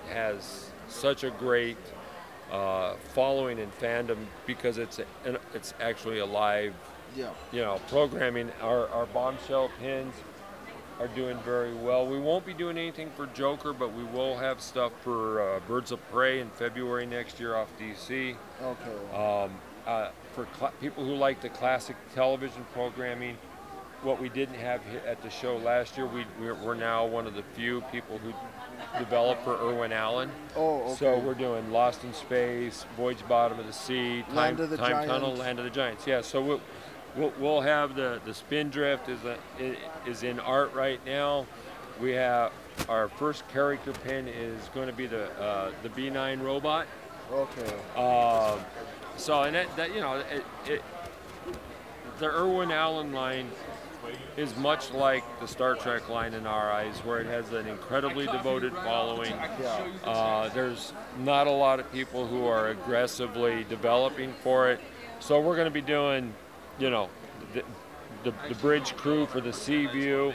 has 0.09 0.69
such 0.87 1.23
a 1.23 1.31
great 1.31 1.77
uh, 2.51 2.95
following 3.13 3.59
and 3.59 3.71
fandom 3.79 4.17
because 4.45 4.77
it's, 4.77 4.99
an, 5.25 5.37
it's 5.53 5.73
actually 5.79 6.19
a 6.19 6.25
live 6.25 6.73
Yeah. 7.15 7.29
you 7.51 7.61
know, 7.61 7.79
programming. 7.87 8.51
Our, 8.61 8.87
our 8.89 9.05
bombshell 9.07 9.69
pins 9.79 10.13
are 10.99 11.07
doing 11.09 11.37
very 11.39 11.73
well. 11.73 12.05
We 12.05 12.19
won't 12.19 12.45
be 12.45 12.53
doing 12.53 12.77
anything 12.77 13.09
for 13.15 13.25
Joker, 13.27 13.73
but 13.73 13.93
we 13.93 14.03
will 14.03 14.37
have 14.37 14.61
stuff 14.61 14.91
for 15.03 15.41
uh, 15.55 15.59
Birds 15.67 15.91
of 15.91 15.99
Prey 16.11 16.39
in 16.41 16.49
February 16.51 17.05
next 17.05 17.39
year 17.39 17.55
off 17.55 17.69
DC. 17.79 18.35
Okay. 18.61 19.15
Um, 19.15 19.51
uh, 19.87 20.09
for 20.35 20.47
cl- 20.59 20.71
people 20.79 21.03
who 21.03 21.15
like 21.15 21.41
the 21.41 21.49
classic 21.49 21.95
television 22.13 22.63
programming, 22.73 23.35
what 24.03 24.21
we 24.21 24.29
didn't 24.29 24.55
have 24.55 24.81
at 25.07 25.21
the 25.23 25.29
show 25.29 25.57
last 25.57 25.97
year. 25.97 26.05
We 26.07 26.25
we're 26.39 26.75
now 26.75 27.05
one 27.05 27.25
of 27.27 27.33
the 27.35 27.43
few 27.55 27.81
people 27.91 28.17
who 28.19 28.31
developed 28.99 29.43
for 29.43 29.55
Irwin 29.57 29.91
Allen. 29.91 30.29
Oh, 30.55 30.81
okay. 30.83 30.95
So 30.95 31.19
we're 31.19 31.33
doing 31.33 31.71
Lost 31.71 32.03
in 32.03 32.13
Space, 32.13 32.85
Voyage 32.97 33.25
Bottom 33.27 33.59
of 33.59 33.67
the 33.67 33.73
Sea, 33.73 34.23
Time, 34.27 34.35
Land 34.35 34.59
of 34.59 34.69
the 34.69 34.77
Time 34.77 35.07
Tunnel, 35.07 35.35
Land 35.35 35.59
of 35.59 35.65
the 35.65 35.71
Giants. 35.71 36.05
Yeah. 36.07 36.21
So 36.21 36.41
we'll 36.41 36.61
we'll, 37.15 37.33
we'll 37.39 37.61
have 37.61 37.95
the 37.95 38.19
the 38.25 38.33
Spindrift 38.33 39.09
is 39.09 39.23
a, 39.25 39.37
i- 39.59 39.77
is 40.09 40.23
in 40.23 40.39
art 40.39 40.73
right 40.73 40.99
now. 41.05 41.45
We 41.99 42.11
have 42.11 42.51
our 42.89 43.09
first 43.09 43.47
character 43.49 43.91
pin 43.91 44.27
is 44.27 44.69
going 44.73 44.87
to 44.87 44.93
be 44.93 45.05
the 45.07 45.29
uh, 45.41 45.71
the 45.83 45.89
B9 45.89 46.41
robot. 46.41 46.87
Okay. 47.31 47.73
Um, 47.95 48.59
so 49.17 49.43
and 49.43 49.55
that, 49.55 49.73
that 49.77 49.93
you 49.93 50.01
know 50.01 50.15
it, 50.17 50.43
it 50.67 50.81
the 52.19 52.25
Irwin 52.27 52.71
Allen 52.71 53.13
line 53.13 53.49
is 54.37 54.55
much 54.57 54.91
like 54.91 55.23
the 55.39 55.47
Star 55.47 55.75
Trek 55.75 56.09
line 56.09 56.33
in 56.33 56.45
our 56.45 56.71
eyes, 56.71 56.97
where 56.99 57.19
it 57.19 57.27
has 57.27 57.51
an 57.53 57.67
incredibly 57.67 58.25
devoted 58.27 58.73
following. 58.73 59.33
Uh, 60.03 60.49
there's 60.53 60.93
not 61.19 61.47
a 61.47 61.51
lot 61.51 61.79
of 61.79 61.91
people 61.91 62.25
who 62.27 62.45
are 62.45 62.69
aggressively 62.69 63.65
developing 63.69 64.33
for 64.43 64.69
it, 64.71 64.79
so 65.19 65.39
we're 65.39 65.55
going 65.55 65.65
to 65.65 65.71
be 65.71 65.81
doing, 65.81 66.33
you 66.79 66.89
know, 66.89 67.09
the, 67.53 67.63
the, 68.23 68.33
the 68.49 68.55
bridge 68.55 68.95
crew 68.95 69.25
for 69.25 69.41
the 69.41 69.53
Seaview, 69.53 70.33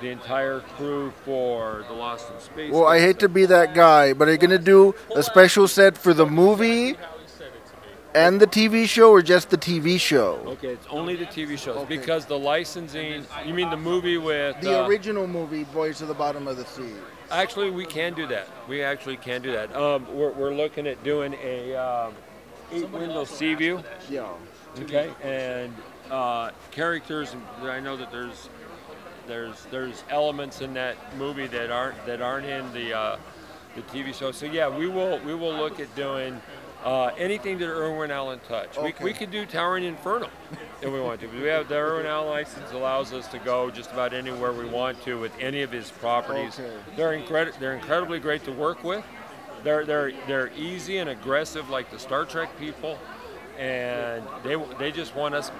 the 0.00 0.10
entire 0.10 0.60
crew 0.76 1.12
for 1.24 1.84
the 1.88 1.94
Lost 1.94 2.30
in 2.32 2.40
Space. 2.40 2.72
Well, 2.72 2.86
I 2.86 3.00
hate 3.00 3.18
to 3.20 3.28
be 3.28 3.46
that 3.46 3.74
guy, 3.74 4.12
but 4.12 4.28
are 4.28 4.32
you 4.32 4.38
gonna 4.38 4.58
do 4.58 4.94
a 5.14 5.22
special 5.22 5.68
set 5.68 5.96
for 5.96 6.12
the 6.12 6.26
movie 6.26 6.96
and 8.14 8.40
the 8.40 8.46
TV 8.46 8.88
show, 8.88 9.10
or 9.10 9.22
just 9.22 9.50
the 9.50 9.58
TV 9.58 9.98
show? 9.98 10.36
Okay, 10.46 10.68
it's 10.68 10.86
only 10.88 11.16
the 11.16 11.26
TV 11.26 11.58
shows 11.58 11.86
because 11.88 12.26
the 12.26 12.38
licensing. 12.38 13.26
You 13.44 13.54
mean 13.54 13.70
the 13.70 13.76
movie 13.76 14.18
with 14.18 14.60
The 14.60 14.82
uh, 14.82 14.86
original 14.86 15.26
movie, 15.26 15.64
Voyage 15.64 15.98
to 15.98 16.06
the 16.06 16.14
Bottom 16.14 16.46
of 16.46 16.56
the 16.56 16.64
Sea. 16.64 16.92
Actually, 17.30 17.70
we 17.70 17.84
can 17.84 18.14
do 18.14 18.26
that. 18.28 18.48
We 18.68 18.82
actually 18.82 19.16
can 19.16 19.42
do 19.42 19.50
that. 19.52 19.74
Um, 19.74 20.06
we're, 20.14 20.30
we're 20.32 20.54
looking 20.54 20.86
at 20.86 21.02
doing 21.02 21.34
a 21.42 21.74
um, 21.74 22.14
eight 22.72 22.88
window 22.90 23.24
Seaview. 23.24 23.82
Yeah. 24.08 24.28
Okay, 24.80 25.10
and 25.22 25.72
uh, 26.10 26.50
characters. 26.70 27.34
I 27.62 27.80
know 27.80 27.96
that 27.96 28.10
there's 28.10 28.48
there's 29.26 29.66
there's 29.70 30.04
elements 30.10 30.60
in 30.60 30.74
that 30.74 30.96
movie 31.16 31.46
that 31.48 31.70
aren't 31.70 32.06
that 32.06 32.20
aren't 32.20 32.46
in 32.46 32.72
the 32.72 32.96
uh, 32.96 33.16
the 33.74 33.82
TV 33.82 34.14
show. 34.14 34.30
So 34.30 34.46
yeah, 34.46 34.68
we 34.68 34.88
will 34.88 35.18
we 35.20 35.34
will 35.34 35.54
look 35.54 35.80
at 35.80 35.94
doing. 35.96 36.40
Uh, 36.84 37.10
anything 37.16 37.56
that 37.58 37.68
Irwin 37.68 38.10
Allen 38.10 38.40
touch. 38.46 38.76
Okay. 38.76 38.92
We, 39.00 39.12
we 39.12 39.12
could 39.14 39.30
do 39.30 39.46
Towering 39.46 39.84
Inferno 39.84 40.28
if 40.82 40.92
we 40.92 41.00
want 41.00 41.18
to. 41.22 41.26
We 41.28 41.46
have 41.46 41.66
the 41.66 41.76
Irwin 41.76 42.04
Allen 42.04 42.28
license 42.28 42.72
allows 42.72 43.10
us 43.14 43.26
to 43.28 43.38
go 43.38 43.70
just 43.70 43.90
about 43.90 44.12
anywhere 44.12 44.52
we 44.52 44.66
want 44.66 45.02
to 45.04 45.18
with 45.18 45.32
any 45.40 45.62
of 45.62 45.72
his 45.72 45.90
properties. 45.90 46.60
Okay. 46.60 46.76
They're 46.94 47.18
incredi- 47.18 47.58
they're 47.58 47.72
incredibly 47.72 48.20
great 48.20 48.44
to 48.44 48.52
work 48.52 48.84
with. 48.84 49.02
They're 49.62 49.86
they're 49.86 50.12
they're 50.26 50.50
easy 50.58 50.98
and 50.98 51.08
aggressive 51.08 51.70
like 51.70 51.90
the 51.90 51.98
Star 51.98 52.26
Trek 52.26 52.50
people, 52.58 52.98
and 53.58 54.22
they 54.42 54.62
they 54.78 54.92
just 54.92 55.16
want 55.16 55.34
us. 55.34 55.50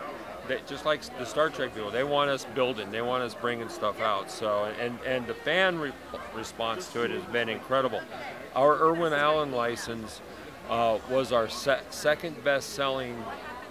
They, 0.46 0.60
just 0.66 0.84
like 0.84 1.00
the 1.18 1.24
Star 1.24 1.48
Trek 1.48 1.74
people, 1.74 1.90
they 1.90 2.04
want 2.04 2.28
us 2.28 2.44
building, 2.54 2.90
they 2.90 3.00
want 3.00 3.22
us 3.22 3.34
bringing 3.34 3.70
stuff 3.70 3.98
out. 4.02 4.30
So, 4.30 4.70
and 4.78 4.98
and 5.06 5.26
the 5.26 5.32
fan 5.32 5.78
re- 5.78 5.92
response 6.34 6.92
to 6.92 7.02
it 7.04 7.10
has 7.10 7.24
been 7.32 7.48
incredible. 7.48 8.02
Our 8.54 8.74
Irwin 8.78 9.14
Allen 9.14 9.52
license 9.52 10.20
uh, 10.68 10.98
was 11.10 11.32
our 11.32 11.48
se- 11.48 11.82
second 11.90 12.42
best-selling 12.44 13.22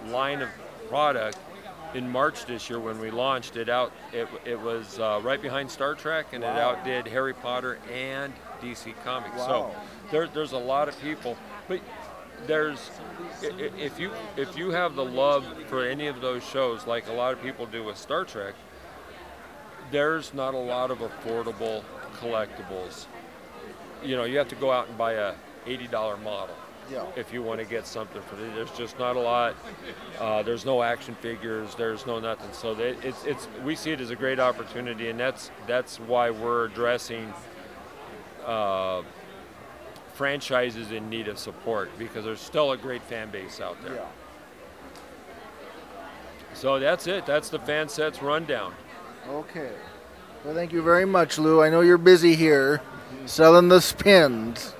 line 0.08 0.42
of 0.42 0.48
product 0.88 1.38
in 1.94 2.08
March 2.08 2.44
this 2.46 2.68
year 2.68 2.80
when 2.80 2.98
we 2.98 3.10
launched 3.10 3.56
it 3.56 3.68
out. 3.68 3.92
It, 4.12 4.28
it 4.44 4.60
was 4.60 4.98
uh, 4.98 5.20
right 5.22 5.40
behind 5.40 5.70
Star 5.70 5.94
Trek, 5.94 6.26
and 6.32 6.42
it 6.42 6.48
outdid 6.48 7.06
Harry 7.06 7.34
Potter 7.34 7.78
and 7.92 8.32
DC 8.60 8.94
Comics. 9.04 9.36
Wow. 9.36 9.46
So 9.46 9.74
there, 10.10 10.26
there's 10.26 10.52
a 10.52 10.58
lot 10.58 10.88
of 10.88 11.00
people, 11.00 11.36
but 11.68 11.80
there's 12.46 12.90
if 13.42 13.98
you 13.98 14.10
if 14.36 14.56
you 14.56 14.70
have 14.70 14.96
the 14.96 15.04
love 15.04 15.46
for 15.68 15.86
any 15.86 16.08
of 16.08 16.20
those 16.20 16.44
shows, 16.44 16.86
like 16.86 17.08
a 17.08 17.12
lot 17.12 17.32
of 17.32 17.40
people 17.40 17.66
do 17.66 17.84
with 17.84 17.96
Star 17.96 18.24
Trek, 18.24 18.54
there's 19.90 20.34
not 20.34 20.54
a 20.54 20.58
lot 20.58 20.90
of 20.90 20.98
affordable 20.98 21.82
collectibles. 22.18 23.06
You 24.02 24.16
know, 24.16 24.24
you 24.24 24.36
have 24.38 24.48
to 24.48 24.56
go 24.56 24.70
out 24.70 24.88
and 24.88 24.98
buy 24.98 25.12
a 25.12 25.34
$80 25.66 26.22
model 26.22 26.54
Yeah. 26.90 27.04
if 27.16 27.32
you 27.32 27.42
want 27.42 27.60
to 27.60 27.66
get 27.66 27.86
something 27.86 28.20
for 28.22 28.36
it. 28.36 28.54
There's 28.54 28.70
just 28.72 28.98
not 28.98 29.16
a 29.16 29.20
lot. 29.20 29.56
Uh, 30.18 30.42
there's 30.42 30.64
no 30.64 30.82
action 30.82 31.14
figures. 31.16 31.74
There's 31.74 32.06
no 32.06 32.20
nothing. 32.20 32.52
So 32.52 32.74
they, 32.74 32.90
it's 33.02 33.24
it's 33.24 33.48
we 33.64 33.74
see 33.74 33.92
it 33.92 34.00
as 34.00 34.10
a 34.10 34.16
great 34.16 34.38
opportunity, 34.38 35.08
and 35.08 35.18
that's 35.18 35.50
that's 35.66 35.98
why 35.98 36.30
we're 36.30 36.66
addressing 36.66 37.32
uh, 38.44 39.02
franchises 40.14 40.92
in 40.92 41.08
need 41.08 41.28
of 41.28 41.38
support 41.38 41.90
because 41.98 42.24
there's 42.24 42.40
still 42.40 42.72
a 42.72 42.76
great 42.76 43.02
fan 43.02 43.30
base 43.30 43.60
out 43.60 43.80
there. 43.82 43.94
Yeah. 43.94 44.06
So 46.54 46.78
that's 46.78 47.06
it. 47.06 47.26
That's 47.26 47.48
the 47.48 47.58
FanSets 47.58 48.22
rundown. 48.22 48.74
Okay. 49.28 49.72
Well, 50.44 50.54
thank 50.54 50.72
you 50.72 50.82
very 50.82 51.04
much, 51.04 51.38
Lou. 51.38 51.62
I 51.62 51.70
know 51.70 51.80
you're 51.80 51.98
busy 51.98 52.36
here 52.36 52.80
selling 53.26 53.68
the 53.68 53.80
spins. 53.80 54.74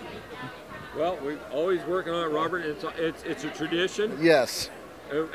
Well, 0.96 1.18
we're 1.22 1.38
always 1.52 1.82
working 1.84 2.12
on 2.12 2.24
it, 2.24 2.32
Robert. 2.32 2.64
It's 2.64 2.84
a, 2.84 2.88
it's 2.96 3.22
it's 3.24 3.44
a 3.44 3.50
tradition. 3.50 4.16
Yes. 4.20 4.70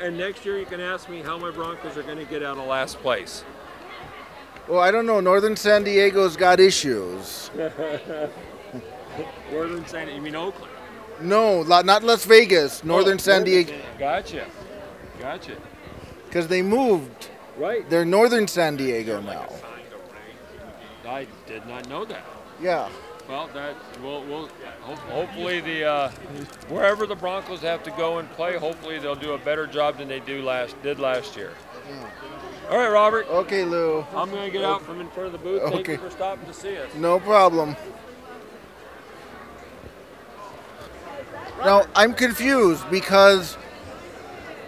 And 0.00 0.16
next 0.18 0.44
year 0.44 0.58
you 0.58 0.66
can 0.66 0.80
ask 0.80 1.08
me 1.08 1.20
how 1.22 1.38
my 1.38 1.50
Broncos 1.50 1.96
are 1.96 2.02
going 2.02 2.18
to 2.18 2.24
get 2.24 2.42
out 2.42 2.58
of 2.58 2.66
last 2.66 2.98
place. 2.98 3.44
Well, 4.68 4.80
I 4.80 4.90
don't 4.90 5.06
know. 5.06 5.20
Northern 5.20 5.56
San 5.56 5.84
Diego's 5.84 6.36
got 6.36 6.60
issues. 6.60 7.50
Northern 9.50 9.86
San, 9.86 10.08
you 10.14 10.20
mean 10.20 10.34
Oakland? 10.36 10.72
No, 11.20 11.62
not 11.62 12.02
Las 12.02 12.24
Vegas. 12.24 12.80
Oh, 12.82 12.86
Northern 12.88 13.14
Oh, 13.14 13.18
San 13.18 13.44
Diego. 13.44 13.72
Gotcha. 13.98 14.46
Gotcha. 15.18 15.56
Because 16.26 16.48
they 16.48 16.62
moved. 16.62 17.28
Right. 17.58 17.88
They're 17.90 18.04
Northern 18.04 18.48
San 18.48 18.76
Diego 18.76 19.20
now. 19.20 19.48
I 21.06 21.26
did 21.46 21.66
not 21.66 21.88
know 21.88 22.04
that. 22.04 22.24
Yeah. 22.62 22.88
Well, 23.28 23.48
that 23.54 23.76
we'll, 24.02 24.24
we'll 24.24 24.48
ho- 24.80 24.94
hopefully 24.94 25.60
the 25.60 25.84
uh, 25.84 26.10
wherever 26.68 27.06
the 27.06 27.14
Broncos 27.14 27.60
have 27.60 27.82
to 27.84 27.90
go 27.92 28.18
and 28.18 28.28
play, 28.32 28.56
hopefully 28.56 28.98
they'll 28.98 29.14
do 29.14 29.32
a 29.34 29.38
better 29.38 29.66
job 29.66 29.98
than 29.98 30.08
they 30.08 30.20
do 30.20 30.42
last 30.42 30.80
did 30.82 30.98
last 30.98 31.36
year. 31.36 31.52
All 32.70 32.76
right, 32.78 32.88
Robert. 32.90 33.26
Okay, 33.28 33.64
Lou. 33.64 34.04
I'm 34.14 34.30
going 34.30 34.44
to 34.46 34.50
get 34.50 34.64
out 34.64 34.82
from 34.82 35.00
in 35.00 35.08
front 35.10 35.26
of 35.26 35.32
the 35.32 35.38
booth. 35.38 35.62
Thank 35.62 35.74
Okay. 35.80 35.92
you 35.92 35.98
for 35.98 36.10
stopping 36.10 36.46
to 36.46 36.54
see 36.54 36.76
us. 36.76 36.92
No 36.94 37.18
problem. 37.20 37.76
Now, 41.64 41.84
I'm 41.94 42.14
confused 42.14 42.88
because 42.90 43.56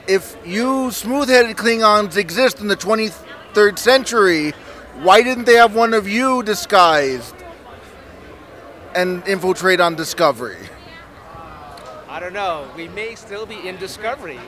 if 0.07 0.37
you 0.45 0.91
smooth 0.91 1.29
headed 1.29 1.57
Klingons 1.57 2.17
exist 2.17 2.61
in 2.61 2.69
the 2.69 2.77
23rd 2.77 3.79
century, 3.79 4.51
why 5.01 5.23
didn't 5.23 5.45
they 5.45 5.55
have 5.55 5.75
one 5.75 5.95
of 5.95 6.07
you 6.09 6.43
disguised 6.43 7.35
and 8.95 9.27
infiltrate 9.27 9.81
on 9.81 9.95
Discovery? 9.95 10.59
I 12.09 12.21
don't 12.21 12.35
know. 12.35 12.69
We 12.77 12.89
may 12.89 13.15
still 13.15 13.47
be 13.47 13.67
in 13.67 13.79
discovery. 13.79 14.39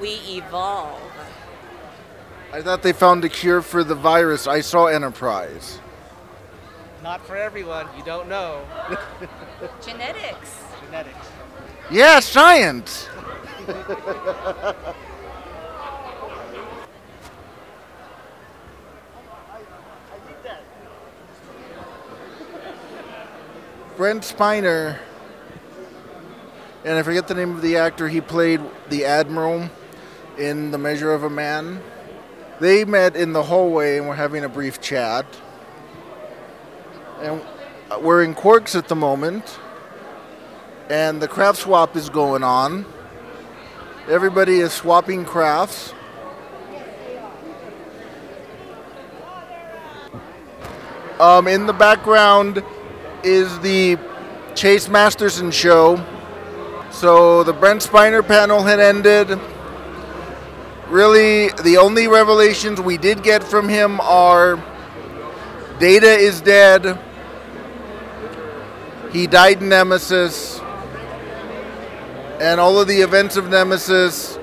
We 0.00 0.14
evolve. 0.26 1.02
I 2.50 2.62
thought 2.62 2.82
they 2.82 2.94
found 2.94 3.24
a 3.24 3.28
cure 3.28 3.60
for 3.60 3.84
the 3.84 3.94
virus. 3.94 4.46
I 4.46 4.62
saw 4.62 4.86
Enterprise. 4.86 5.80
Not 7.02 7.20
for 7.26 7.36
everyone. 7.36 7.86
You 7.98 8.04
don't 8.04 8.28
know. 8.28 8.64
Genetics. 9.84 10.62
Genetics. 10.86 11.28
Yeah, 11.90 12.20
science! 12.20 13.08
Brent 23.96 24.22
Spiner, 24.22 24.98
and 26.84 26.98
I 26.98 27.02
forget 27.02 27.28
the 27.28 27.34
name 27.34 27.54
of 27.54 27.62
the 27.62 27.76
actor, 27.76 28.08
he 28.08 28.20
played 28.20 28.60
the 28.88 29.04
Admiral 29.04 29.70
in 30.38 30.70
The 30.70 30.78
Measure 30.78 31.12
of 31.12 31.22
a 31.22 31.30
Man. 31.30 31.80
They 32.60 32.84
met 32.84 33.14
in 33.14 33.32
the 33.32 33.42
hallway 33.44 33.98
and 33.98 34.08
were 34.08 34.14
having 34.14 34.44
a 34.44 34.48
brief 34.48 34.80
chat. 34.80 35.26
And 37.20 37.40
we're 38.00 38.24
in 38.24 38.34
Quark's 38.34 38.74
at 38.74 38.88
the 38.88 38.96
moment 38.96 39.58
and 40.90 41.20
the 41.20 41.28
craft 41.28 41.60
swap 41.60 41.96
is 41.96 42.10
going 42.10 42.42
on. 42.42 42.84
Everybody 44.08 44.60
is 44.60 44.72
swapping 44.72 45.24
crafts. 45.24 45.94
Um, 51.18 51.46
in 51.46 51.66
the 51.66 51.72
background 51.72 52.62
is 53.24 53.58
the 53.60 53.98
Chase 54.54 54.88
Masterson 54.88 55.50
show. 55.50 56.04
So 56.90 57.42
the 57.42 57.52
Brent 57.52 57.80
Spiner 57.82 58.26
panel 58.26 58.62
had 58.62 58.78
ended. 58.80 59.40
really, 60.88 61.48
the 61.62 61.78
only 61.78 62.06
revelations 62.06 62.80
we 62.80 62.98
did 62.98 63.22
get 63.22 63.42
from 63.42 63.68
him 63.68 64.00
are 64.00 64.62
Data 65.80 66.06
is 66.06 66.40
dead. 66.40 66.98
He 69.12 69.26
died 69.26 69.60
in 69.60 69.70
Nemesis. 69.70 70.60
And 72.40 72.60
all 72.60 72.80
of 72.80 72.86
the 72.86 73.00
events 73.00 73.36
of 73.36 73.48
Nemesis 73.48 74.38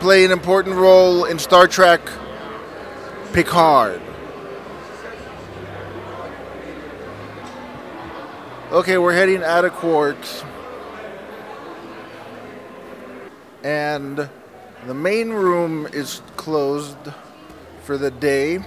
play 0.00 0.24
an 0.24 0.32
important 0.32 0.76
role 0.76 1.24
in 1.24 1.38
Star 1.38 1.68
Trek 1.68 2.00
Picard. 3.32 4.02
Okay, 8.76 8.98
we're 8.98 9.14
heading 9.14 9.42
out 9.42 9.64
of 9.64 9.72
Quark's. 9.72 10.44
And 13.64 14.28
the 14.86 14.92
main 14.92 15.30
room 15.30 15.86
is 15.94 16.20
closed 16.36 16.98
for 17.84 17.96
the 17.96 18.10
day. 18.10 18.58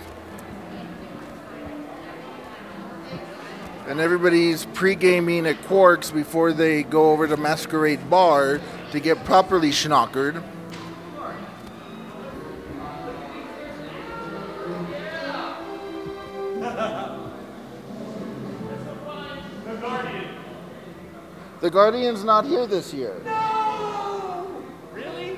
And 3.85 3.99
everybody's 3.99 4.65
pre 4.73 4.95
gaming 4.95 5.45
at 5.45 5.61
Quark's 5.65 6.09
before 6.09 6.53
they 6.53 6.81
go 6.81 7.11
over 7.11 7.27
to 7.27 7.37
Masquerade 7.37 8.09
Bar 8.09 8.61
to 8.91 8.99
get 8.99 9.23
properly 9.25 9.69
schnockered. 9.69 10.43
The 21.61 21.69
Guardian's 21.69 22.23
not 22.23 22.45
here 22.45 22.65
this 22.65 22.93
year. 22.93 23.21
No! 23.25 24.63
Really? 24.93 25.37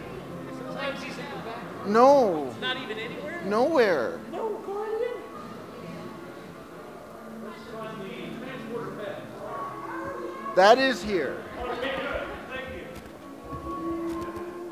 Sometimes 0.56 1.02
he's 1.02 1.18
in 1.18 1.26
the 1.26 1.50
back. 1.50 1.88
No. 1.88 2.54
Not 2.62 2.78
even 2.78 3.00
anywhere? 3.00 3.42
Nowhere. 3.46 4.20
No 4.32 4.50
Guardian? 4.66 5.12
That 10.56 10.78
is 10.78 11.02
here. 11.02 11.42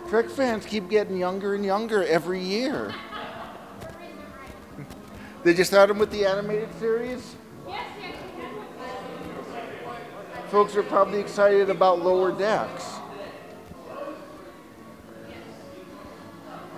Trek 0.09 0.29
fans 0.29 0.65
keep 0.65 0.89
getting 0.89 1.17
younger 1.17 1.55
and 1.55 1.65
younger 1.65 2.03
every 2.03 2.41
year. 2.41 2.93
they 5.43 5.53
just 5.53 5.71
start 5.71 5.87
them 5.87 5.97
with 5.97 6.11
the 6.11 6.25
animated 6.25 6.69
series? 6.79 7.35
Folks 10.49 10.75
are 10.75 10.81
probably 10.81 11.19
excited 11.19 11.69
about 11.69 12.01
Lower 12.01 12.31
Decks. 12.31 12.95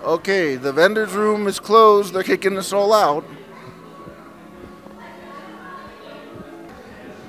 Okay, 0.02 0.56
the 0.56 0.74
vendor's 0.74 1.14
room 1.14 1.46
is 1.46 1.58
closed. 1.58 2.12
They're 2.12 2.22
kicking 2.22 2.58
us 2.58 2.74
all 2.74 2.92
out. 2.92 3.24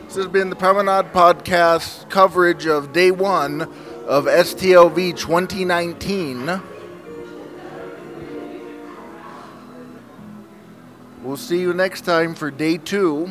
This 0.06 0.16
has 0.16 0.28
been 0.28 0.50
the 0.50 0.58
Promenade 0.58 1.14
Podcast 1.14 2.10
coverage 2.10 2.68
of 2.68 2.92
day 2.92 3.12
one 3.12 3.62
of 4.06 4.26
STLV 4.26 5.16
2019. 5.18 6.62
We'll 11.24 11.38
see 11.38 11.62
you 11.62 11.74
next 11.74 12.02
time 12.02 12.36
for 12.36 12.52
day 12.52 12.78
two. 12.78 13.30